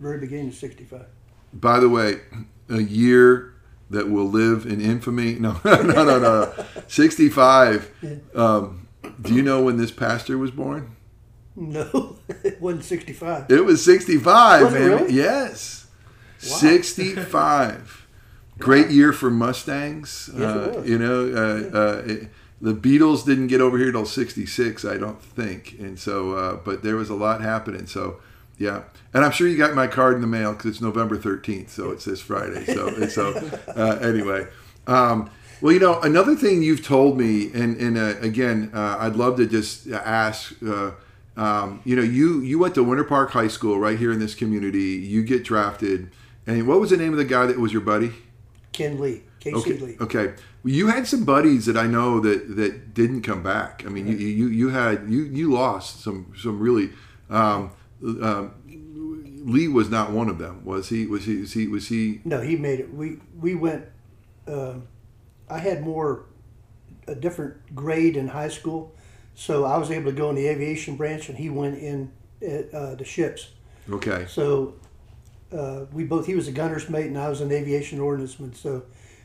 very 0.00 0.18
beginning 0.18 0.48
of 0.48 0.54
65. 0.54 1.04
By 1.52 1.78
the 1.80 1.88
way, 1.88 2.20
a 2.68 2.80
year 2.80 3.54
that 3.90 4.08
will 4.08 4.28
live 4.28 4.64
in 4.66 4.80
infamy. 4.80 5.34
No, 5.34 5.60
no, 5.64 5.82
no, 5.82 6.04
no. 6.04 6.18
no. 6.18 6.64
65. 6.88 7.90
Um, 8.34 8.88
do 9.20 9.34
you 9.34 9.42
know 9.42 9.62
when 9.62 9.76
this 9.76 9.90
pastor 9.90 10.38
was 10.38 10.50
born? 10.50 10.96
No, 11.54 12.16
it 12.44 12.60
wasn't 12.60 12.84
65. 12.84 13.50
It 13.50 13.64
was 13.64 13.84
65, 13.84 14.62
Was 14.64 14.74
it 14.74 14.78
man. 14.78 14.88
really? 14.88 15.12
Yes. 15.12 15.86
Wow. 16.42 16.56
65. 16.56 18.06
Great 18.58 18.90
year 18.90 19.12
for 19.12 19.30
Mustangs. 19.30 20.30
Yes, 20.32 20.42
uh. 20.42 20.82
You 20.84 20.98
know, 20.98 21.28
uh, 21.34 21.76
uh, 21.78 22.02
it, 22.06 22.28
the 22.60 22.72
Beatles 22.74 23.24
didn't 23.26 23.48
get 23.48 23.60
over 23.60 23.76
here 23.76 23.90
till 23.92 24.06
66, 24.06 24.84
I 24.84 24.96
don't 24.96 25.20
think. 25.20 25.76
And 25.78 25.98
so, 25.98 26.32
uh, 26.32 26.56
but 26.56 26.82
there 26.82 26.96
was 26.96 27.10
a 27.10 27.14
lot 27.14 27.40
happening. 27.40 27.86
So, 27.86 28.20
yeah. 28.62 28.82
And 29.12 29.24
I'm 29.24 29.32
sure 29.32 29.48
you 29.48 29.58
got 29.58 29.74
my 29.74 29.88
card 29.88 30.14
in 30.14 30.20
the 30.20 30.26
mail 30.26 30.52
because 30.52 30.66
it's 30.70 30.80
November 30.80 31.18
13th. 31.18 31.68
So 31.68 31.90
it's 31.90 32.04
this 32.04 32.20
Friday. 32.20 32.64
So, 32.64 33.08
so 33.08 33.34
uh, 33.76 33.98
anyway. 34.00 34.46
Um, 34.86 35.28
well, 35.60 35.72
you 35.72 35.80
know, 35.80 36.00
another 36.00 36.34
thing 36.34 36.62
you've 36.62 36.84
told 36.84 37.18
me, 37.18 37.50
and, 37.52 37.76
and 37.76 37.98
uh, 37.98 38.14
again, 38.20 38.70
uh, 38.72 38.96
I'd 39.00 39.16
love 39.16 39.36
to 39.36 39.46
just 39.46 39.88
ask. 39.88 40.54
Uh, 40.66 40.92
um, 41.36 41.80
you 41.84 41.96
know, 41.96 42.02
you 42.02 42.40
you 42.40 42.58
went 42.58 42.74
to 42.74 42.84
Winter 42.84 43.04
Park 43.04 43.30
High 43.30 43.48
School 43.48 43.78
right 43.78 43.98
here 43.98 44.12
in 44.12 44.18
this 44.18 44.34
community. 44.34 44.98
You 45.14 45.22
get 45.22 45.44
drafted, 45.44 46.10
and 46.46 46.66
what 46.68 46.78
was 46.80 46.90
the 46.90 46.96
name 46.96 47.12
of 47.12 47.18
the 47.18 47.24
guy 47.24 47.46
that 47.46 47.58
was 47.58 47.72
your 47.72 47.80
buddy? 47.80 48.12
Ken 48.72 49.00
Lee, 49.00 49.22
Casey 49.40 49.56
Okay, 49.56 49.78
Lee. 49.78 49.96
okay. 50.00 50.26
Well, 50.62 50.72
you 50.72 50.88
had 50.88 51.06
some 51.06 51.24
buddies 51.24 51.64
that 51.66 51.76
I 51.76 51.86
know 51.86 52.20
that 52.20 52.56
that 52.56 52.92
didn't 52.92 53.22
come 53.22 53.42
back. 53.42 53.82
I 53.86 53.88
mean, 53.88 54.06
you 54.08 54.16
you, 54.16 54.48
you 54.48 54.68
had 54.70 55.08
you 55.08 55.22
you 55.22 55.50
lost 55.52 56.02
some 56.02 56.32
some 56.36 56.58
really. 56.58 56.90
Um, 57.30 57.70
um, 58.02 58.54
Lee 59.44 59.68
was 59.68 59.90
not 59.90 60.10
one 60.10 60.28
of 60.28 60.38
them, 60.38 60.64
was 60.64 60.88
he? 60.88 61.06
Was 61.06 61.24
he? 61.24 61.36
Was 61.38 61.52
he? 61.52 61.66
Was 61.66 61.88
he? 61.88 62.20
No, 62.24 62.40
he 62.40 62.56
made 62.56 62.80
it. 62.80 62.92
We 62.92 63.18
we 63.38 63.54
went. 63.54 63.86
um 64.46 64.88
I 65.48 65.58
had 65.58 65.82
more 65.82 66.24
a 67.06 67.14
different 67.14 67.74
grade 67.74 68.16
in 68.16 68.28
high 68.28 68.48
school, 68.48 68.94
so 69.34 69.64
I 69.64 69.76
was 69.76 69.90
able 69.90 70.10
to 70.10 70.16
go 70.16 70.30
in 70.30 70.36
the 70.36 70.46
aviation 70.46 70.96
branch, 70.96 71.28
and 71.28 71.36
he 71.38 71.50
went 71.50 71.78
in 71.78 72.12
at 72.40 72.72
uh, 72.72 72.94
the 72.94 73.04
ships. 73.04 73.50
Okay. 73.90 74.26
So 74.28 74.74
uh, 75.52 75.86
we 75.92 76.04
both. 76.04 76.26
He 76.26 76.34
was 76.34 76.48
a 76.48 76.52
gunner's 76.52 76.88
mate, 76.88 77.06
and 77.06 77.18
I 77.18 77.28
was 77.28 77.40
an 77.40 77.52
aviation 77.52 77.98
ordnanceman. 77.98 78.54
So 78.56 78.84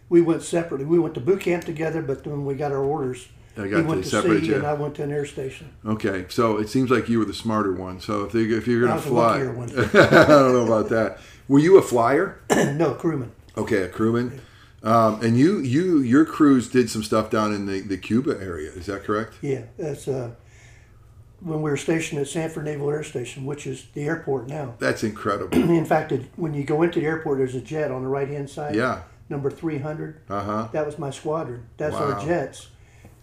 we 0.10 0.22
went 0.22 0.42
separately. 0.42 0.86
We 0.86 1.00
went 1.00 1.14
to 1.16 1.22
boot 1.22 1.42
camp 1.42 1.64
together, 1.64 2.02
but 2.02 2.26
when 2.26 2.46
we 2.46 2.56
got 2.56 2.72
our 2.72 2.84
orders, 2.84 3.28
I 3.60 3.66
he 3.66 3.70
got 3.72 3.86
went 3.86 4.04
to 4.04 4.10
separate 4.10 4.42
sea, 4.42 4.48
you. 4.48 4.56
and 4.56 4.66
I 4.66 4.74
went 4.74 4.96
to 4.96 5.04
an 5.04 5.12
air 5.12 5.26
station. 5.26 5.72
Okay, 5.86 6.26
so 6.30 6.58
it 6.58 6.70
seems 6.70 6.90
like 6.90 7.10
you 7.10 7.20
were 7.20 7.26
the 7.26 7.34
smarter 7.34 7.74
one. 7.74 8.00
So 8.00 8.24
if 8.24 8.32
they, 8.32 8.42
if 8.42 8.68
you're 8.68 8.88
going 8.88 9.00
to 9.02 9.08
fly, 9.08 9.44
one. 9.48 9.70
I 9.78 10.26
don't 10.28 10.54
know 10.54 10.66
about 10.66 10.90
that. 10.90 11.20
Were 11.48 11.60
you 11.60 11.78
a 11.78 11.82
flyer? 11.82 12.42
no, 12.50 12.94
crewman. 12.94 13.32
Okay, 13.56 13.84
a 13.84 13.90
crewman. 13.90 14.42
Um, 14.84 15.22
and 15.24 15.38
you, 15.38 15.60
you, 15.60 16.00
your 16.00 16.24
crews 16.26 16.70
did 16.70 16.90
some 16.90 17.04
stuff 17.04 17.30
down 17.30 17.54
in 17.54 17.66
the, 17.66 17.82
the 17.82 17.98
Cuba 17.98 18.38
area. 18.40 18.70
Is 18.72 18.86
that 18.86 19.04
correct? 19.04 19.36
Yeah, 19.42 19.64
that's 19.78 20.08
uh, 20.08 20.32
when 21.40 21.62
we 21.62 21.70
were 21.72 21.78
stationed 21.78 22.22
at 22.22 22.28
Sanford 22.28 22.66
Naval 22.66 22.90
Air 22.90 23.04
Station, 23.04 23.46
which 23.46 23.66
is 23.66 23.86
the 23.94 24.04
airport 24.04 24.48
now. 24.48 24.76
That's 24.80 25.04
incredible. 25.04 25.58
In 25.58 25.86
fact, 25.86 26.12
it, 26.12 26.26
when 26.36 26.54
you 26.54 26.64
go 26.64 26.84
into 26.84 27.00
the 27.00 27.06
airport, 27.06 27.40
there's 27.40 27.56
a 27.56 27.62
jet 27.62 27.92
on 27.92 28.04
the 28.04 28.08
right 28.08 28.28
hand 28.28 28.50
side. 28.50 28.76
Yeah. 28.76 29.02
Number 29.30 29.50
300. 29.50 30.22
Uh 30.30 30.44
huh. 30.44 30.68
That 30.72 30.86
was 30.86 30.98
my 30.98 31.10
squadron. 31.12 31.68
That's 31.78 31.94
Wow. 31.96 32.14
our 32.14 32.26
jets. 32.26 32.68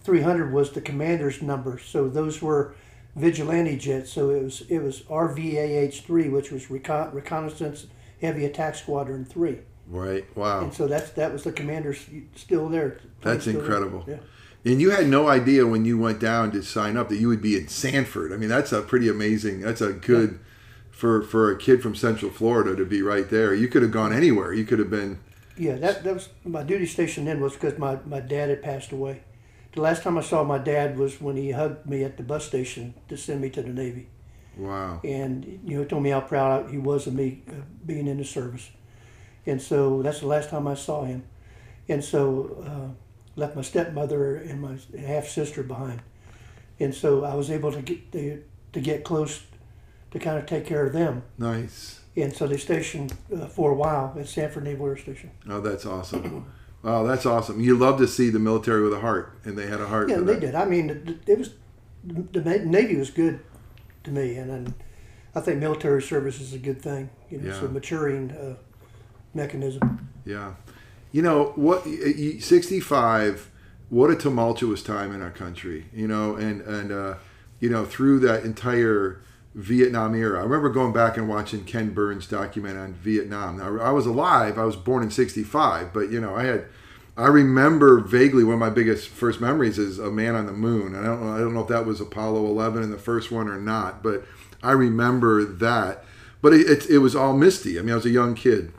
300 0.05 0.53
was 0.53 0.71
the 0.71 0.81
commander's 0.81 1.41
number. 1.41 1.79
So 1.79 2.07
those 2.07 2.41
were 2.41 2.75
vigilante 3.15 3.77
jets. 3.77 4.11
So 4.11 4.29
it 4.29 4.43
was 4.43 4.61
it 4.69 4.79
was 4.79 5.01
RVAH 5.01 6.01
three, 6.03 6.29
which 6.29 6.51
was 6.51 6.69
recon, 6.69 7.11
reconnaissance 7.13 7.87
heavy 8.21 8.45
attack 8.45 8.75
squadron 8.75 9.25
three. 9.25 9.59
Right. 9.87 10.25
Wow. 10.35 10.61
And 10.61 10.73
so 10.73 10.87
that's 10.87 11.11
that 11.11 11.31
was 11.33 11.43
the 11.43 11.51
commander's 11.51 12.05
still 12.35 12.69
there. 12.69 12.99
That's 13.21 13.41
Still 13.43 13.53
there. 13.53 13.61
incredible. 13.63 14.05
Yeah. 14.07 14.17
And 14.71 14.81
you 14.81 14.89
had 14.89 15.07
no 15.07 15.27
idea 15.27 15.67
when 15.67 15.85
you 15.85 15.97
went 15.97 16.19
down 16.19 16.51
to 16.51 16.63
sign 16.63 16.97
up 16.97 17.09
that 17.09 17.17
you 17.17 17.27
would 17.27 17.41
be 17.41 17.55
in 17.55 17.67
Sanford. 17.67 18.33
I 18.33 18.37
mean, 18.37 18.49
that's 18.49 18.71
a 18.71 18.81
pretty 18.81 19.07
amazing. 19.07 19.61
That's 19.61 19.81
a 19.81 19.93
good 19.93 20.39
for 20.89 21.21
for 21.21 21.51
a 21.51 21.57
kid 21.57 21.83
from 21.83 21.95
Central 21.95 22.31
Florida 22.31 22.75
to 22.75 22.85
be 22.85 23.01
right 23.01 23.29
there. 23.29 23.53
You 23.53 23.67
could 23.67 23.83
have 23.83 23.91
gone 23.91 24.11
anywhere. 24.13 24.53
You 24.53 24.65
could 24.65 24.79
have 24.79 24.89
been. 24.89 25.19
Yeah, 25.57 25.75
that, 25.75 26.03
that 26.03 26.13
was 26.13 26.29
my 26.43 26.63
duty 26.63 26.85
station 26.85 27.25
then 27.25 27.39
was 27.39 27.53
because 27.53 27.77
my, 27.77 27.97
my 28.05 28.19
dad 28.19 28.49
had 28.49 28.61
passed 28.61 28.91
away. 28.91 29.21
The 29.75 29.81
last 29.81 30.03
time 30.03 30.17
I 30.17 30.21
saw 30.21 30.43
my 30.43 30.57
dad 30.57 30.97
was 30.97 31.19
when 31.19 31.35
he 31.35 31.51
hugged 31.51 31.85
me 31.85 32.03
at 32.03 32.15
the 32.15 32.23
bus 32.23 32.45
station 32.45 32.93
to 33.09 33.17
send 33.17 33.41
me 33.41 33.49
to 33.51 33.61
the 33.61 33.69
Navy. 33.69 34.07
Wow. 34.57 35.01
And, 35.03 35.59
you 35.65 35.77
know, 35.77 35.83
told 35.83 36.01
me 36.01 36.11
how 36.11 36.21
proud 36.21 36.71
he 36.71 36.77
was 36.77 37.07
of 37.07 37.13
me 37.13 37.43
uh, 37.49 37.55
being 37.85 38.07
in 38.07 38.17
the 38.17 38.23
service. 38.23 38.69
And 39.45 39.61
so 39.61 40.01
that's 40.01 40.21
the 40.21 40.27
last 40.27 40.49
time 40.49 40.65
I 40.65 40.75
saw 40.75 41.03
him. 41.03 41.25
And 41.89 42.03
so 42.03 42.63
uh, 42.65 42.93
left 43.35 43.55
my 43.57 43.61
stepmother 43.61 44.37
and 44.37 44.61
my 44.61 44.77
half 44.97 45.27
sister 45.27 45.61
behind. 45.61 46.01
And 46.79 46.95
so 46.95 47.25
I 47.25 47.35
was 47.35 47.51
able 47.51 47.73
to 47.73 47.81
get 47.81 48.11
to, 48.13 48.43
to 48.71 48.79
get 48.79 49.03
close 49.03 49.43
to 50.11 50.19
kind 50.19 50.37
of 50.39 50.45
take 50.45 50.65
care 50.65 50.87
of 50.87 50.93
them. 50.93 51.23
Nice. 51.37 51.99
And 52.15 52.33
so 52.33 52.47
they 52.47 52.57
stationed 52.57 53.13
uh, 53.35 53.47
for 53.47 53.71
a 53.71 53.75
while 53.75 54.15
at 54.17 54.27
Sanford 54.29 54.63
Naval 54.63 54.87
Air 54.87 54.97
Station. 54.97 55.31
Oh, 55.49 55.59
that's 55.59 55.85
awesome. 55.85 56.45
Wow, 56.85 57.03
that's 57.03 57.25
awesome. 57.25 57.59
You 57.59 57.75
love 57.75 57.97
to 57.97 58.07
see 58.07 58.29
the 58.29 58.37
military 58.37 58.83
with 58.83 58.93
a 58.93 58.99
heart, 58.99 59.39
and 59.43 59.57
they 59.57 59.65
had 59.65 59.81
a 59.81 59.87
heart. 59.87 60.07
Yeah, 60.07 60.17
they 60.17 60.33
that. 60.33 60.39
did. 60.39 60.55
I 60.55 60.65
mean, 60.65 61.19
it, 61.25 61.39
was 61.39 61.55
the 62.03 62.41
Navy 62.63 62.95
was 62.95 63.09
good 63.09 63.39
to 64.03 64.11
me, 64.11 64.35
and, 64.35 64.51
and 64.51 64.73
I 65.33 65.41
think 65.41 65.59
military 65.59 66.03
service 66.03 66.39
is 66.39 66.53
a 66.53 66.59
good 66.59 66.79
thing. 66.79 67.09
You 67.31 67.39
know, 67.39 67.49
it's 67.49 67.57
a 67.57 67.67
maturing 67.67 68.29
uh, 68.33 68.57
mechanism. 69.33 70.09
Yeah. 70.25 70.53
You 71.11 71.23
know, 71.23 71.53
what 71.55 71.85
65 71.85 73.51
what 73.89 74.11
a 74.11 74.15
tumultuous 74.15 74.83
time 74.83 75.11
in 75.11 75.23
our 75.23 75.31
country, 75.31 75.85
you 75.91 76.07
know, 76.07 76.35
and 76.35 76.61
and 76.61 76.91
uh, 76.91 77.15
you 77.59 77.69
know, 77.69 77.85
through 77.85 78.19
that 78.19 78.43
entire 78.43 79.23
Vietnam 79.55 80.13
era. 80.13 80.39
I 80.39 80.43
remember 80.43 80.69
going 80.69 80.93
back 80.93 81.17
and 81.17 81.27
watching 81.27 81.63
Ken 81.63 81.93
Burns 81.93 82.27
document 82.27 82.77
on 82.77 82.93
Vietnam. 82.93 83.57
Now, 83.57 83.79
I 83.79 83.91
was 83.91 84.05
alive. 84.05 84.59
I 84.59 84.65
was 84.65 84.75
born 84.75 85.01
in 85.01 85.09
65, 85.09 85.91
but 85.93 86.11
you 86.11 86.21
know, 86.21 86.35
I 86.35 86.43
had 86.43 86.65
I 87.17 87.27
remember 87.27 87.99
vaguely 87.99 88.43
one 88.43 88.55
of 88.55 88.59
my 88.59 88.69
biggest 88.69 89.07
first 89.07 89.39
memories 89.39 89.79
is 89.79 89.97
a 89.97 90.11
man 90.11 90.35
on 90.35 90.45
the 90.45 90.51
moon. 90.51 90.95
I 90.95 91.03
don't 91.03 91.23
know 91.23 91.33
I 91.33 91.39
don't 91.39 91.53
know 91.53 91.61
if 91.61 91.69
that 91.69 91.85
was 91.85 92.01
Apollo 92.01 92.45
11 92.45 92.83
in 92.83 92.91
the 92.91 92.97
first 92.97 93.31
one 93.31 93.47
or 93.47 93.59
not, 93.59 94.03
but 94.03 94.25
I 94.61 94.71
remember 94.71 95.43
that. 95.43 96.03
But 96.41 96.53
it, 96.53 96.69
it, 96.69 96.89
it 96.89 96.97
was 96.99 97.15
all 97.15 97.33
misty. 97.33 97.79
I 97.79 97.81
mean, 97.81 97.93
I 97.93 97.95
was 97.95 98.05
a 98.05 98.11
young 98.11 98.35
kid 98.35 98.71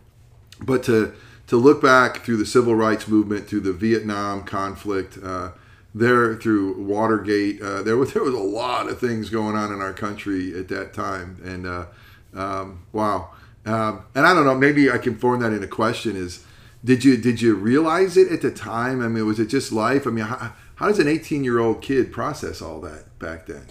but 0.60 0.82
to 0.84 1.14
to 1.46 1.56
look 1.56 1.80
back 1.80 2.24
through 2.24 2.38
the 2.38 2.46
civil 2.46 2.74
rights 2.74 3.06
movement, 3.06 3.46
through 3.46 3.60
the 3.60 3.72
Vietnam 3.72 4.42
conflict, 4.42 5.16
uh, 5.22 5.52
there 5.96 6.36
through 6.36 6.82
Watergate, 6.82 7.60
uh, 7.62 7.82
there 7.82 7.96
was 7.96 8.12
there 8.14 8.22
was 8.22 8.34
a 8.34 8.38
lot 8.38 8.88
of 8.88 9.00
things 9.00 9.30
going 9.30 9.56
on 9.56 9.72
in 9.72 9.80
our 9.80 9.92
country 9.92 10.58
at 10.58 10.68
that 10.68 10.92
time, 10.92 11.40
and 11.42 11.66
uh, 11.66 11.86
um, 12.34 12.86
wow, 12.92 13.30
um, 13.64 14.04
and 14.14 14.26
I 14.26 14.34
don't 14.34 14.44
know, 14.44 14.54
maybe 14.54 14.90
I 14.90 14.98
can 14.98 15.16
form 15.16 15.40
that 15.40 15.52
into 15.52 15.66
a 15.66 15.70
question: 15.70 16.16
is 16.16 16.44
did 16.84 17.04
you 17.04 17.16
did 17.16 17.40
you 17.40 17.54
realize 17.54 18.16
it 18.16 18.30
at 18.30 18.42
the 18.42 18.50
time? 18.50 19.02
I 19.02 19.08
mean, 19.08 19.26
was 19.26 19.40
it 19.40 19.46
just 19.46 19.72
life? 19.72 20.06
I 20.06 20.10
mean, 20.10 20.26
how, 20.26 20.52
how 20.76 20.86
does 20.88 20.98
an 20.98 21.08
18 21.08 21.42
year 21.42 21.58
old 21.58 21.82
kid 21.82 22.12
process 22.12 22.60
all 22.60 22.80
that 22.82 23.18
back 23.18 23.46
then? 23.46 23.66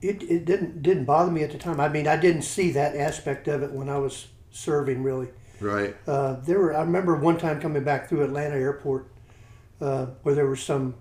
It, 0.00 0.22
it 0.22 0.44
didn't 0.44 0.82
didn't 0.82 1.06
bother 1.06 1.32
me 1.32 1.42
at 1.42 1.50
the 1.50 1.58
time. 1.58 1.80
I 1.80 1.88
mean, 1.88 2.06
I 2.06 2.16
didn't 2.16 2.42
see 2.42 2.70
that 2.72 2.94
aspect 2.94 3.48
of 3.48 3.62
it 3.62 3.72
when 3.72 3.88
I 3.88 3.98
was 3.98 4.28
serving. 4.50 5.02
Really, 5.02 5.28
Right, 5.60 5.96
uh, 6.06 6.34
there 6.34 6.60
were. 6.60 6.76
I 6.76 6.82
remember 6.82 7.16
one 7.16 7.36
time 7.36 7.60
coming 7.60 7.82
back 7.82 8.08
through 8.08 8.22
Atlanta 8.22 8.54
Airport, 8.54 9.08
uh, 9.80 10.06
where 10.22 10.34
there 10.34 10.46
were 10.46 10.56
some 10.56 10.94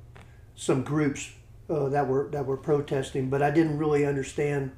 some 0.55 0.83
groups 0.83 1.31
uh, 1.69 1.89
that 1.89 2.07
were 2.07 2.29
that 2.31 2.45
were 2.45 2.57
protesting, 2.57 3.29
but 3.29 3.41
I 3.41 3.51
didn't 3.51 3.77
really 3.77 4.05
understand 4.05 4.71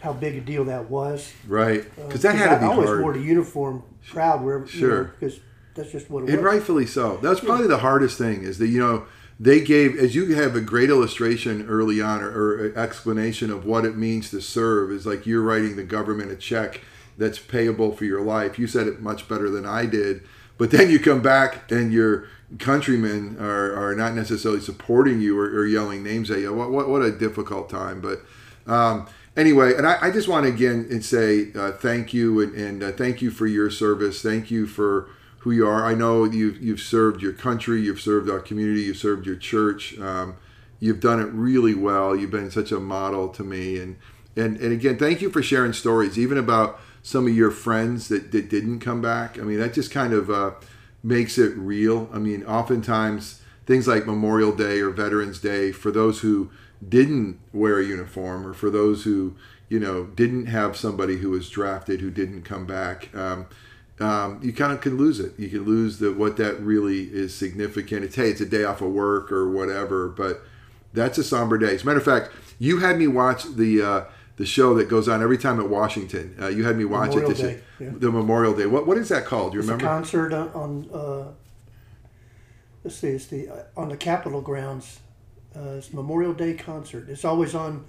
how 0.00 0.12
big 0.14 0.36
a 0.36 0.40
deal 0.40 0.64
that 0.64 0.88
was. 0.90 1.32
right, 1.46 1.84
Uh, 1.98 2.06
because 2.06 2.22
that 2.22 2.34
had 2.34 2.54
to 2.54 2.60
be 2.60 2.64
I 2.64 2.68
always 2.68 2.88
hard. 2.88 3.02
wore 3.02 3.12
the 3.12 3.20
uniform 3.20 3.82
proud 4.08 4.42
wherever. 4.42 4.66
Sure. 4.66 5.04
Because 5.18 5.40
that's 5.74 5.92
just 5.92 6.08
what 6.10 6.24
it 6.24 6.30
And 6.30 6.38
was. 6.38 6.44
rightfully 6.54 6.86
so. 6.86 7.18
That's 7.22 7.40
probably 7.40 7.66
the 7.66 7.78
hardest 7.78 8.16
thing 8.16 8.42
is 8.42 8.58
that 8.58 8.68
you 8.68 8.78
know 8.80 9.04
they 9.38 9.60
gave 9.60 9.96
as 9.98 10.14
you 10.14 10.34
have 10.34 10.56
a 10.56 10.60
great 10.60 10.88
illustration 10.90 11.66
early 11.68 12.00
on 12.00 12.22
or, 12.22 12.30
or 12.30 12.72
explanation 12.78 13.50
of 13.50 13.64
what 13.66 13.84
it 13.84 13.96
means 13.96 14.30
to 14.30 14.40
serve 14.40 14.90
is 14.90 15.06
like 15.06 15.26
you're 15.26 15.42
writing 15.42 15.76
the 15.76 15.84
government 15.84 16.30
a 16.30 16.36
check 16.36 16.80
that's 17.18 17.38
payable 17.38 17.92
for 17.94 18.04
your 18.06 18.22
life. 18.22 18.58
You 18.58 18.66
said 18.66 18.86
it 18.86 19.00
much 19.02 19.28
better 19.28 19.50
than 19.50 19.66
I 19.66 19.84
did, 19.84 20.22
but 20.56 20.70
then 20.70 20.88
you 20.90 20.98
come 20.98 21.20
back 21.20 21.70
and 21.70 21.92
your 21.92 22.26
countrymen 22.58 23.36
are, 23.38 23.74
are 23.74 23.94
not 23.94 24.14
necessarily 24.14 24.60
supporting 24.60 25.20
you 25.20 25.38
or, 25.38 25.46
or 25.46 25.66
yelling 25.66 26.02
names 26.02 26.30
at 26.30 26.40
you. 26.40 26.52
What, 26.52 26.70
what, 26.70 26.88
what 26.88 27.02
a 27.02 27.10
difficult 27.10 27.70
time, 27.70 28.00
but. 28.00 28.20
Um, 28.66 29.08
anyway, 29.36 29.74
and 29.74 29.86
I, 29.86 29.98
I 30.00 30.10
just 30.10 30.28
want 30.28 30.46
to 30.46 30.52
again 30.52 30.86
and 30.90 31.04
say 31.04 31.50
uh, 31.56 31.72
thank 31.72 32.12
you 32.12 32.40
and, 32.40 32.54
and 32.54 32.82
uh, 32.82 32.92
thank 32.92 33.22
you 33.22 33.30
for 33.30 33.46
your 33.46 33.70
service. 33.70 34.22
Thank 34.22 34.50
you 34.50 34.66
for 34.66 35.08
who 35.40 35.50
you 35.50 35.66
are. 35.66 35.84
I 35.84 35.94
know 35.94 36.24
you've 36.24 36.62
you've 36.62 36.80
served 36.80 37.22
your 37.22 37.32
country, 37.32 37.80
you've 37.80 38.00
served 38.00 38.28
our 38.28 38.40
community, 38.40 38.82
you've 38.82 38.98
served 38.98 39.26
your 39.26 39.36
church. 39.36 39.98
Um, 39.98 40.36
you've 40.78 41.00
done 41.00 41.20
it 41.20 41.30
really 41.32 41.74
well. 41.74 42.14
You've 42.14 42.30
been 42.30 42.50
such 42.50 42.72
a 42.72 42.80
model 42.80 43.28
to 43.30 43.42
me, 43.42 43.78
and 43.78 43.96
and 44.36 44.58
and 44.58 44.72
again, 44.72 44.98
thank 44.98 45.22
you 45.22 45.30
for 45.30 45.42
sharing 45.42 45.72
stories, 45.72 46.18
even 46.18 46.38
about 46.38 46.78
some 47.02 47.26
of 47.26 47.34
your 47.34 47.50
friends 47.50 48.08
that, 48.08 48.30
that 48.32 48.50
didn't 48.50 48.80
come 48.80 49.00
back. 49.00 49.38
I 49.38 49.42
mean, 49.42 49.58
that 49.58 49.72
just 49.72 49.90
kind 49.90 50.12
of 50.12 50.30
uh, 50.30 50.52
makes 51.02 51.38
it 51.38 51.56
real. 51.56 52.08
I 52.12 52.18
mean, 52.18 52.44
oftentimes 52.44 53.40
things 53.66 53.86
like 53.86 54.06
Memorial 54.06 54.52
Day 54.52 54.80
or 54.80 54.90
Veterans 54.90 55.40
Day 55.40 55.72
for 55.72 55.90
those 55.90 56.20
who 56.20 56.50
didn't 56.86 57.38
wear 57.52 57.78
a 57.78 57.84
uniform 57.84 58.46
or 58.46 58.54
for 58.54 58.70
those 58.70 59.04
who 59.04 59.36
you 59.68 59.78
know 59.78 60.04
didn't 60.04 60.46
have 60.46 60.76
somebody 60.76 61.18
who 61.18 61.30
was 61.30 61.48
drafted 61.48 62.00
who 62.00 62.10
didn't 62.10 62.42
come 62.42 62.66
back 62.66 63.14
um, 63.14 63.46
um, 64.00 64.40
you 64.42 64.54
kind 64.54 64.72
of 64.72 64.80
can 64.80 64.96
lose 64.96 65.20
it. 65.20 65.38
You 65.38 65.50
can 65.50 65.64
lose 65.64 65.98
the 65.98 66.10
what 66.12 66.38
that 66.38 66.58
really 66.58 67.02
is 67.12 67.34
significant. 67.34 68.02
It's 68.02 68.16
hey 68.16 68.30
it's 68.30 68.40
a 68.40 68.46
day 68.46 68.64
off 68.64 68.80
of 68.80 68.90
work 68.92 69.30
or 69.30 69.50
whatever 69.50 70.08
but 70.08 70.42
that's 70.92 71.18
a 71.18 71.24
somber 71.24 71.58
day. 71.58 71.74
As 71.74 71.82
a 71.82 71.86
matter 71.86 71.98
of 71.98 72.04
fact 72.04 72.30
you 72.58 72.78
had 72.78 72.98
me 72.98 73.06
watch 73.06 73.44
the 73.44 73.82
uh, 73.82 74.04
the 74.40 74.46
show 74.46 74.74
that 74.74 74.88
goes 74.88 75.06
on 75.08 75.22
every 75.22 75.38
time 75.38 75.60
at 75.60 75.68
Washington 75.68 76.34
uh, 76.40 76.48
you 76.48 76.64
had 76.64 76.76
me 76.76 76.84
watch 76.84 77.10
Memorial 77.10 77.30
it 77.30 77.34
this 77.34 77.46
Day, 77.46 77.62
yeah. 77.78 77.90
the 77.92 78.10
Memorial 78.10 78.54
Day 78.56 78.66
what 78.66 78.86
what 78.86 78.96
is 78.96 79.08
that 79.10 79.24
called 79.24 79.52
do 79.52 79.56
you 79.56 79.60
It's 79.60 79.68
remember 79.68 79.84
a 79.84 79.88
concert 79.88 80.32
on, 80.32 80.48
on 80.50 80.90
uh, 80.92 81.32
let's 82.84 82.96
see, 82.96 83.08
it's 83.08 83.26
the 83.26 83.48
uh, 83.48 83.62
on 83.76 83.88
the 83.88 83.96
Capitol 83.96 84.40
grounds. 84.40 85.00
Uh, 85.54 85.78
it's 85.78 85.92
Memorial 85.92 86.32
Day 86.32 86.54
concert. 86.54 87.08
It's 87.08 87.24
always 87.24 87.54
on 87.54 87.84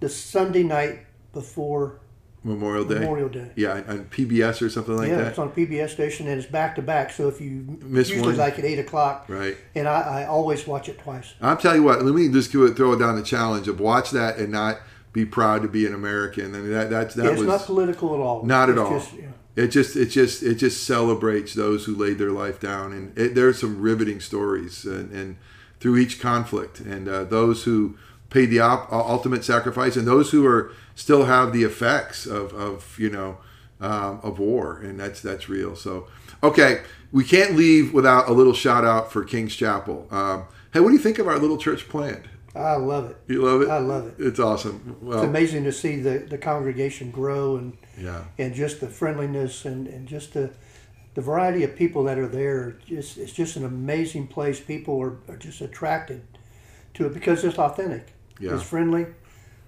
the 0.00 0.08
Sunday 0.08 0.64
night 0.64 1.00
before 1.32 2.00
Memorial 2.42 2.84
Day 2.84 2.98
Memorial 2.98 3.28
Day. 3.28 3.50
yeah 3.56 3.82
on 3.86 4.04
PBS 4.06 4.60
or 4.60 4.68
something 4.68 4.96
like 4.96 5.08
yeah, 5.08 5.16
that 5.16 5.22
Yeah, 5.22 5.28
it's 5.30 5.38
on 5.38 5.52
PBS 5.52 5.90
station 5.90 6.28
and 6.28 6.40
it's 6.40 6.50
back 6.50 6.74
to 6.76 6.82
back. 6.82 7.12
So 7.12 7.28
if 7.28 7.40
you 7.40 7.78
Miss 7.82 8.10
usually 8.10 8.30
one. 8.30 8.36
like 8.36 8.58
at 8.58 8.64
eight 8.64 8.78
o'clock, 8.78 9.26
right 9.28 9.56
and 9.74 9.88
I, 9.88 10.22
I 10.22 10.26
always 10.26 10.66
watch 10.66 10.88
it 10.88 10.98
twice. 10.98 11.34
I'll 11.40 11.56
tell 11.56 11.74
you 11.74 11.82
what. 11.82 12.02
Let 12.02 12.14
me 12.14 12.28
just 12.28 12.52
go- 12.52 12.72
throw 12.72 12.98
down 12.98 13.16
the 13.16 13.22
challenge 13.22 13.68
of 13.68 13.80
watch 13.80 14.10
that 14.10 14.36
and 14.38 14.52
not 14.52 14.78
be 15.14 15.24
proud 15.24 15.62
to 15.62 15.68
be 15.68 15.86
an 15.86 15.94
American. 15.94 16.54
I 16.54 16.58
mean 16.58 16.72
that 16.72 16.90
that's 16.90 17.14
that 17.14 17.26
it's 17.32 17.38
was 17.38 17.48
not 17.48 17.60
political 17.62 18.14
at 18.14 18.20
all. 18.20 18.42
not 18.44 18.68
at 18.68 18.76
It's 18.76 18.80
all. 18.80 18.98
Just, 18.98 19.14
yeah. 19.14 19.28
It 19.56 19.68
just 19.68 19.96
it 19.96 20.06
just 20.06 20.42
it 20.42 20.56
just 20.56 20.84
celebrates 20.84 21.54
those 21.54 21.84
who 21.86 21.94
laid 21.94 22.18
their 22.18 22.32
life 22.32 22.58
down, 22.60 22.92
and 22.92 23.16
it, 23.16 23.34
there's 23.36 23.60
some 23.60 23.80
riveting 23.80 24.20
stories 24.20 24.84
and, 24.84 25.12
and 25.12 25.36
through 25.78 25.96
each 25.96 26.20
conflict, 26.20 26.80
and 26.80 27.08
uh, 27.08 27.22
those 27.24 27.62
who 27.62 27.96
paid 28.30 28.46
the 28.46 28.58
op- 28.58 28.92
ultimate 28.92 29.44
sacrifice, 29.44 29.94
and 29.96 30.08
those 30.08 30.32
who 30.32 30.44
are 30.44 30.72
still 30.96 31.26
have 31.26 31.52
the 31.52 31.62
effects 31.62 32.26
of, 32.26 32.52
of 32.52 32.98
you 32.98 33.08
know 33.08 33.38
um, 33.80 34.18
of 34.24 34.40
war, 34.40 34.80
and 34.80 34.98
that's 34.98 35.20
that's 35.20 35.48
real. 35.48 35.76
So 35.76 36.08
okay, 36.42 36.82
we 37.12 37.22
can't 37.22 37.54
leave 37.54 37.94
without 37.94 38.28
a 38.28 38.32
little 38.32 38.54
shout 38.54 38.84
out 38.84 39.12
for 39.12 39.22
King's 39.22 39.54
Chapel. 39.54 40.08
Um, 40.10 40.46
hey, 40.72 40.80
what 40.80 40.88
do 40.88 40.94
you 40.94 41.00
think 41.02 41.20
of 41.20 41.28
our 41.28 41.38
little 41.38 41.58
church 41.58 41.88
plant? 41.88 42.24
I 42.54 42.76
love 42.76 43.10
it. 43.10 43.16
You 43.26 43.42
love 43.42 43.62
it. 43.62 43.68
I 43.68 43.78
love 43.78 44.06
it. 44.06 44.14
It's 44.18 44.38
awesome. 44.38 44.96
Well, 45.00 45.18
It's 45.18 45.26
amazing 45.26 45.64
to 45.64 45.72
see 45.72 45.96
the, 45.96 46.18
the 46.20 46.38
congregation 46.38 47.10
grow 47.10 47.56
and 47.56 47.76
yeah. 47.98 48.24
and 48.38 48.54
just 48.54 48.80
the 48.80 48.88
friendliness 48.88 49.64
and, 49.64 49.88
and 49.88 50.06
just 50.06 50.34
the 50.34 50.50
the 51.14 51.20
variety 51.20 51.62
of 51.64 51.76
people 51.76 52.04
that 52.04 52.18
are 52.18 52.28
there. 52.28 52.76
Just 52.86 53.18
it's 53.18 53.32
just 53.32 53.56
an 53.56 53.64
amazing 53.64 54.28
place. 54.28 54.60
People 54.60 55.00
are, 55.00 55.18
are 55.28 55.36
just 55.36 55.60
attracted 55.60 56.22
to 56.94 57.06
it 57.06 57.14
because 57.14 57.44
it's 57.44 57.58
authentic. 57.58 58.12
Yeah. 58.38 58.54
It's 58.54 58.62
friendly. 58.62 59.06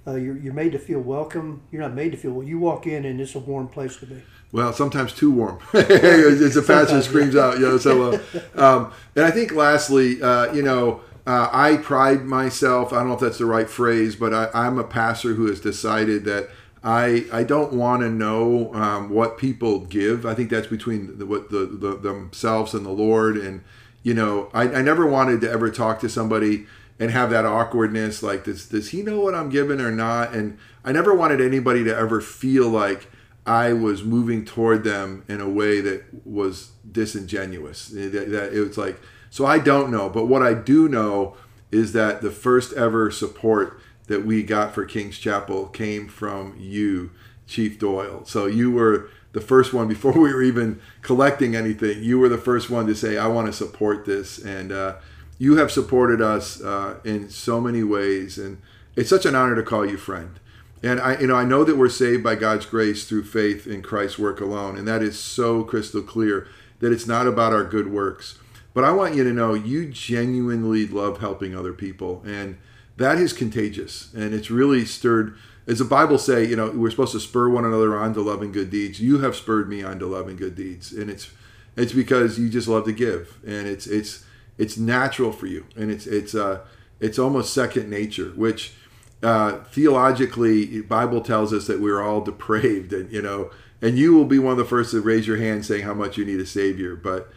Uh, 0.07 0.15
you're, 0.15 0.37
you're 0.39 0.55
made 0.55 0.71
to 0.71 0.79
feel 0.79 1.01
welcome. 1.01 1.63
You're 1.73 1.83
not 1.83 1.95
made 1.95 2.13
to 2.13 2.17
feel 2.17 2.31
well. 2.31 2.47
You 2.47 2.61
walk 2.61 2.87
in 2.87 3.05
and 3.05 3.21
it's 3.21 3.35
a 3.35 3.41
warm 3.41 3.67
place 3.67 3.97
to 3.97 4.07
be. 4.07 4.23
Well, 4.53 4.73
sometimes 4.73 5.13
too 5.13 5.33
warm, 5.33 5.59
as 5.75 6.55
the 6.55 6.65
pastor 6.65 7.03
screams 7.03 7.35
out. 7.35 7.59
You 7.59 7.67
know, 7.67 7.79
so 7.79 8.13
uh, 8.13 8.19
um, 8.55 8.93
and 9.17 9.25
I 9.25 9.33
think 9.33 9.53
lastly, 9.53 10.23
uh, 10.23 10.53
you 10.53 10.63
know, 10.63 11.01
uh, 11.27 11.49
I 11.53 11.77
pride 11.79 12.25
myself. 12.25 12.93
I 12.93 12.99
don't 12.99 13.09
know 13.09 13.15
if 13.15 13.21
that's 13.21 13.39
the 13.39 13.47
right 13.47 13.69
phrase, 13.69 14.15
but 14.15 14.33
I, 14.33 14.49
I'm 14.55 14.79
a 14.79 14.85
pastor 14.85 15.35
who 15.35 15.47
has 15.47 15.61
decided 15.61 16.25
that 16.25 16.51
I 16.85 17.27
I 17.33 17.43
don't 17.43 17.73
want 17.73 18.03
to 18.03 18.09
know 18.09 18.73
um, 18.73 19.11
what 19.11 19.37
people 19.37 19.81
give. 19.81 20.25
I 20.25 20.35
think 20.35 20.51
that's 20.51 20.69
between 20.69 21.19
the, 21.19 21.27
what 21.27 21.51
the, 21.51 21.67
the 21.67 21.97
themselves 21.97 22.75
and 22.75 22.87
the 22.87 22.91
Lord. 22.91 23.37
And 23.37 23.65
you 24.05 24.15
know, 24.15 24.51
I, 24.55 24.63
I 24.63 24.83
never 24.83 25.05
wanted 25.05 25.41
to 25.41 25.51
ever 25.51 25.69
talk 25.69 25.99
to 26.01 26.09
somebody 26.09 26.67
and 26.99 27.11
have 27.11 27.31
that 27.31 27.45
awkwardness 27.45 28.23
like 28.23 28.45
does 28.45 28.69
does 28.69 28.91
he 28.91 29.03
know 29.03 29.21
what 29.21 29.35
I'm 29.35 29.51
giving 29.51 29.81
or 29.81 29.91
not? 29.91 30.33
And 30.33 30.59
I 30.85 30.93
never 30.93 31.13
wanted 31.13 31.41
anybody 31.41 31.83
to 31.85 31.97
ever 31.97 32.21
feel 32.21 32.69
like 32.69 33.09
I 33.45 33.73
was 33.73 34.05
moving 34.05 34.45
toward 34.45 34.85
them 34.85 35.25
in 35.27 35.41
a 35.41 35.49
way 35.49 35.81
that 35.81 36.05
was 36.25 36.71
disingenuous. 36.91 37.89
That, 37.89 38.31
that 38.31 38.53
it 38.53 38.61
was 38.61 38.79
like 38.79 39.01
so 39.37 39.45
I 39.45 39.59
don't 39.59 39.91
know, 39.91 40.09
but 40.09 40.25
what 40.25 40.41
I 40.41 40.55
do 40.55 40.89
know 40.89 41.37
is 41.71 41.93
that 41.93 42.23
the 42.23 42.31
first 42.31 42.73
ever 42.73 43.11
support 43.11 43.79
that 44.07 44.25
we 44.25 44.43
got 44.43 44.75
for 44.75 44.87
King's 44.87 45.19
Chapel 45.19 45.67
came 45.67 46.09
from 46.09 46.57
you, 46.59 47.11
Chief 47.47 47.79
Doyle. 47.79 48.25
So 48.25 48.47
you 48.47 48.71
were 48.71 49.11
the 49.33 49.43
first 49.43 49.75
one 49.75 49.89
before 49.95 50.13
we 50.13 50.33
were 50.33 50.43
even 50.43 50.81
collecting 51.03 51.55
anything. 51.55 52.03
You 52.03 52.19
were 52.19 52.31
the 52.31 52.39
first 52.39 52.71
one 52.71 52.87
to 52.87 52.95
say, 52.95 53.19
"I 53.19 53.27
want 53.27 53.47
to 53.47 53.53
support 53.53 54.07
this," 54.07 54.39
and 54.39 54.73
uh, 54.73 54.95
you 55.37 55.59
have 55.59 55.71
supported 55.71 56.23
us 56.23 56.63
uh, 56.63 56.95
in 57.05 57.29
so 57.29 57.61
many 57.61 57.83
ways, 57.83 58.39
and 58.39 58.63
it's 58.97 59.11
such 59.11 59.27
an 59.27 59.35
honor 59.35 59.55
to 59.55 59.63
call 59.63 59.85
you 59.85 59.99
friend. 59.99 60.41
And 60.83 60.99
I, 60.99 61.19
you 61.19 61.27
know, 61.27 61.37
I 61.37 61.45
know 61.45 61.63
that 61.63 61.77
we're 61.77 61.91
saved 61.91 62.25
by 62.25 62.37
God's 62.37 62.65
grace 62.65 63.07
through 63.07 63.25
faith 63.25 63.67
in 63.67 63.83
Christ's 63.83 64.19
work 64.19 64.41
alone, 64.41 64.79
and 64.79 64.89
that 64.89 65.03
is 65.03 65.19
so 65.19 65.63
crystal 65.63 66.01
clear 66.01 66.49
that 66.81 66.91
it's 66.91 67.07
not 67.07 67.27
about 67.27 67.53
our 67.53 67.65
good 67.65 67.93
works. 67.93 68.39
But 68.77 68.85
I 68.85 68.93
want 68.93 69.15
you 69.15 69.25
to 69.25 69.33
know 69.33 69.55
you 69.55 69.87
genuinely 69.87 70.87
love 70.87 71.21
helping 71.21 71.57
other 71.57 71.73
people, 71.73 72.23
and 72.27 72.59
that 72.99 73.17
is 73.17 73.33
contagious, 73.33 74.13
and 74.13 74.35
it's 74.35 74.51
really 74.51 74.85
stirred. 74.85 75.35
As 75.67 75.79
the 75.79 75.87
Bible 75.87 76.19
say, 76.19 76.45
you 76.45 76.57
know, 76.57 76.71
we're 76.71 76.91
supposed 76.91 77.13
to 77.13 77.21
spur 77.21 77.49
one 77.49 77.65
another 77.65 77.97
on 77.97 78.13
to 78.13 78.21
loving 78.21 78.53
good 78.53 78.69
deeds. 78.69 79.01
You 79.01 79.21
have 79.21 79.35
spurred 79.35 79.71
me 79.71 79.83
on 79.83 79.99
to 80.01 80.07
loving 80.07 80.37
good 80.37 80.55
deeds, 80.55 80.93
and 80.93 81.09
it's 81.09 81.31
it's 81.75 81.95
because 81.95 82.39
you 82.39 82.51
just 82.51 82.69
love 82.69 82.85
to 82.85 82.93
give, 82.93 83.39
and 83.47 83.67
it's 83.67 83.87
it's 83.87 84.27
it's 84.59 84.77
natural 84.77 85.33
for 85.33 85.47
you, 85.47 85.65
and 85.75 85.91
it's 85.91 86.07
it's 86.07 86.35
uh 86.35 86.61
it's 87.01 87.19
almost 87.19 87.55
second 87.55 87.89
nature, 87.89 88.33
which 88.37 88.75
uh, 89.23 89.65
theologically, 89.73 90.83
Bible 90.83 91.23
tells 91.23 91.55
us 91.55 91.67
that 91.67 91.81
we're 91.81 92.03
all 92.03 92.21
depraved, 92.21 92.93
and 92.93 93.11
you 93.11 93.23
know, 93.23 93.51
and 93.81 93.97
you 93.99 94.13
will 94.13 94.27
be 94.27 94.39
one 94.39 94.53
of 94.53 94.59
the 94.59 94.67
first 94.67 94.91
to 94.91 95.01
raise 95.01 95.27
your 95.27 95.39
hand 95.39 95.65
saying 95.65 95.85
how 95.85 95.95
much 95.95 96.19
you 96.19 96.27
need 96.27 96.41
a 96.41 96.47
savior, 96.47 96.95
but 96.95 97.33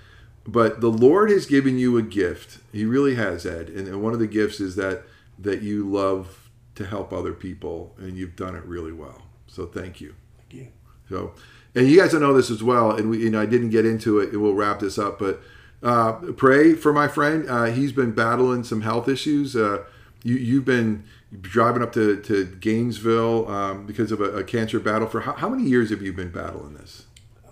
but 0.52 0.82
the 0.82 0.90
Lord 0.90 1.30
has 1.30 1.46
given 1.46 1.78
you 1.78 1.98
a 1.98 2.02
gift. 2.02 2.60
He 2.72 2.86
really 2.86 3.16
has, 3.16 3.46
Ed. 3.46 3.70
And 3.70 4.02
one 4.02 4.14
of 4.14 4.20
the 4.20 4.28
gifts 4.28 4.60
is 4.60 4.76
that 4.76 5.04
that 5.38 5.62
you 5.62 5.90
love 5.90 6.50
to 6.76 6.86
help 6.86 7.14
other 7.14 7.34
people, 7.34 7.96
and 7.98 8.18
you've 8.18 8.36
done 8.36 8.56
it 8.56 8.64
really 8.66 8.92
well. 8.92 9.22
So 9.48 9.66
thank 9.66 10.02
you. 10.02 10.16
Thank 10.38 10.54
you. 10.54 10.68
So, 11.08 11.34
and 11.76 11.88
you 11.88 12.00
guys 12.00 12.14
know 12.14 12.34
this 12.34 12.50
as 12.50 12.62
well. 12.62 12.92
And 12.92 13.10
we, 13.10 13.20
you 13.20 13.30
know, 13.30 13.42
I 13.42 13.46
didn't 13.46 13.70
get 13.70 13.86
into 13.86 14.20
it, 14.20 14.32
we'll 14.38 14.54
wrap 14.54 14.80
this 14.80 14.98
up. 14.98 15.20
But 15.20 15.42
uh, 15.82 16.14
pray 16.36 16.74
for 16.74 16.94
my 16.94 17.08
friend. 17.08 17.50
Uh, 17.50 17.66
he's 17.66 17.92
been 17.92 18.12
battling 18.12 18.64
some 18.64 18.82
health 18.82 19.08
issues. 19.08 19.56
Uh, 19.56 19.84
you, 20.24 20.36
you've 20.36 20.66
been 20.66 21.04
driving 21.42 21.82
up 21.82 21.94
to, 21.94 22.22
to 22.22 22.46
Gainesville 22.46 23.50
um, 23.50 23.86
because 23.86 24.12
of 24.12 24.20
a, 24.20 24.38
a, 24.38 24.44
cancer 24.44 24.80
battle. 24.80 25.08
For 25.08 25.22
how, 25.22 25.34
how, 25.34 25.48
many 25.48 25.64
years 25.64 25.90
have 25.92 26.02
you 26.02 26.12
been 26.12 26.32
battling 26.32 26.74
this? 26.74 27.06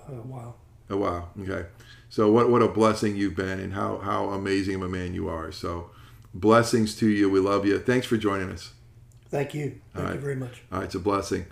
A 0.08 0.12
while. 0.12 0.58
A 0.90 0.98
while. 0.98 1.30
Okay. 1.40 1.68
So 2.10 2.32
what 2.32 2.50
what 2.50 2.62
a 2.62 2.68
blessing 2.68 3.16
you've 3.16 3.36
been, 3.36 3.60
and 3.60 3.74
how 3.74 3.98
how 3.98 4.30
amazing 4.30 4.76
of 4.76 4.84
a 4.84 4.90
man 4.90 5.14
you 5.14 5.28
are. 5.28 5.52
So 5.52 5.92
blessings 6.34 6.96
to 6.98 7.08
you. 7.08 7.30
We 7.30 7.40
love 7.40 7.66
you. 7.66 7.80
Thanks 7.80 8.08
for 8.08 8.18
joining 8.18 8.50
us. 8.52 8.72
Thank 9.30 9.54
you. 9.54 9.80
Thank 9.94 10.16
you 10.16 10.20
very 10.20 10.36
much. 10.36 10.62
All 10.72 10.80
right, 10.80 10.86
it's 10.86 10.96
a 10.96 11.00
blessing. 11.00 11.46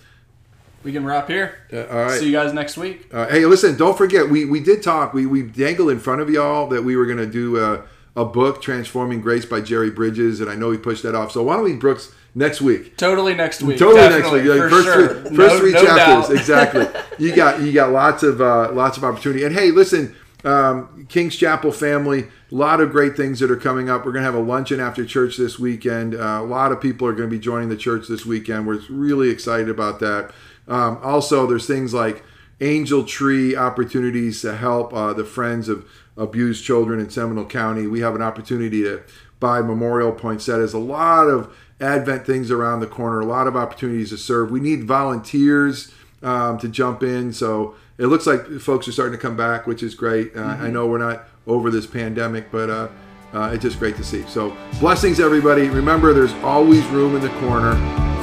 We 0.84 0.94
can 0.94 1.04
wrap 1.04 1.28
here. 1.28 1.58
Uh, 1.74 1.88
all 1.88 2.04
right. 2.04 2.20
See 2.20 2.28
you 2.28 2.32
guys 2.32 2.54
next 2.54 2.78
week. 2.78 3.10
Uh, 3.12 3.28
hey, 3.28 3.46
listen, 3.46 3.76
don't 3.76 3.98
forget 3.98 4.30
we 4.30 4.46
we 4.46 4.60
did 4.60 4.84
talk. 4.84 5.13
We 5.13 5.26
we 5.26 5.41
dangled 5.41 5.89
in 5.89 6.00
front 6.00 6.22
of 6.22 6.30
y'all 6.30 6.68
that 6.68 6.84
we 6.84 6.96
were 6.96 7.08
going 7.08 7.18
to 7.18 7.26
do 7.26 7.58
a, 7.58 7.84
a 8.15 8.24
book, 8.24 8.62
Transforming 8.62 9.20
Grace 9.20 9.46
by 9.46 9.62
Jerry 9.62 9.89
Bridges, 9.89 10.39
and 10.39 10.50
I 10.50 10.56
know 10.56 10.70
we 10.70 10.78
pushed 10.78 11.02
that 11.04 11.15
off. 11.15 11.32
So 11.32 11.41
why 11.41 11.56
don't 11.56 11.65
we, 11.65 11.74
Brooks? 11.74 12.13
Next 12.38 12.62
week. 12.62 12.98
Totally 12.98 13.34
next 13.34 13.62
week. 13.63 13.80
Totally 13.80 14.02
Definitely, 14.02 14.44
next 14.44 14.50
week. 14.50 14.62
Like 14.62 14.70
first 14.70 14.86
sure. 14.86 15.08
three, 15.08 15.38
first 15.38 15.54
no, 15.56 15.60
three 15.60 15.72
no 15.72 15.86
chapters. 15.86 16.28
Doubt. 16.28 16.38
exactly. 16.38 17.26
You 17.26 17.36
got 17.36 17.62
you 17.62 17.72
got 17.72 17.91
lots 17.91 18.24
of 18.24 18.41
uh, 18.41 18.72
lots 18.74 18.98
of 18.98 19.06
opportunity. 19.06 19.44
And 19.46 19.56
hey, 19.56 19.72
listen, 19.72 20.15
um, 20.45 21.08
King's 21.10 21.36
Chapel 21.36 21.71
family, 21.71 22.27
a 22.51 22.55
lot 22.55 22.79
of 22.79 22.91
great 22.91 23.17
things 23.17 23.39
that 23.39 23.49
are 23.49 23.58
coming 23.58 23.89
up. 23.89 24.05
We're 24.05 24.12
going 24.12 24.23
to 24.23 24.31
have 24.31 24.36
a 24.36 24.39
luncheon 24.39 24.79
after 24.79 25.03
church 25.03 25.38
this 25.38 25.58
weekend. 25.58 26.13
Uh, 26.13 26.39
a 26.41 26.45
lot 26.45 26.71
of 26.71 26.79
people 26.79 27.08
are 27.08 27.13
going 27.13 27.29
to 27.29 27.36
be 27.36 27.41
joining 27.41 27.69
the 27.69 27.77
church 27.77 28.08
this 28.08 28.25
weekend. 28.25 28.67
We're 28.67 28.81
really 28.89 29.29
excited 29.29 29.69
about 29.69 29.99
that. 30.01 30.31
Um, 30.67 30.99
also, 31.01 31.47
there's 31.47 31.65
things 31.65 31.93
like 31.93 32.23
Angel 32.62 33.03
Tree 33.03 33.55
opportunities 33.55 34.41
to 34.41 34.55
help 34.55 34.93
uh, 34.93 35.13
the 35.13 35.25
friends 35.25 35.67
of 35.67 35.89
abused 36.15 36.63
children 36.63 36.99
in 36.99 37.10
Seminole 37.10 37.45
County. 37.45 37.88
We 37.88 38.01
have 38.01 38.15
an 38.15 38.21
opportunity 38.21 38.84
to 38.84 39.01
buy 39.39 39.62
memorial 39.62 40.12
poinsettias. 40.12 40.73
A 40.73 40.79
lot 40.79 41.27
of 41.27 41.55
Advent 41.81 42.25
things 42.25 42.51
around 42.51 42.79
the 42.79 42.88
corner, 42.88 43.19
a 43.19 43.25
lot 43.25 43.47
of 43.47 43.55
opportunities 43.58 44.12
to 44.12 44.17
serve. 44.17 44.49
We 44.49 44.62
need 44.62 44.86
volunteers 44.86 45.91
um, 46.23 46.58
to 46.60 46.69
jump 46.69 47.03
in. 47.03 47.34
So 47.34 47.75
it 47.97 48.08
looks 48.08 48.27
like 48.27 48.60
folks 48.60 48.88
are 48.88 48.91
starting 48.91 49.17
to 49.17 49.21
come 49.21 49.38
back, 49.38 49.67
which 49.67 49.84
is 49.84 49.95
great. 49.95 50.36
Uh, 50.36 50.39
mm-hmm. 50.39 50.63
I 50.63 50.69
know 50.69 50.88
we're 50.88 50.97
not 50.97 51.25
over 51.47 51.69
this 51.69 51.86
pandemic, 51.86 52.51
but 52.51 52.69
uh, 52.69 52.88
uh, 53.34 53.51
it's 53.53 53.63
just 53.63 53.79
great 53.79 53.95
to 53.97 54.03
see. 54.03 54.23
So 54.23 54.55
blessings, 54.79 55.19
everybody. 55.19 55.69
Remember, 55.69 56.13
there's 56.13 56.34
always 56.43 56.86
room 56.88 57.15
in 57.15 57.21
the 57.21 57.29
corner 57.39 57.75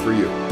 for 0.03 0.13
you. 0.13 0.42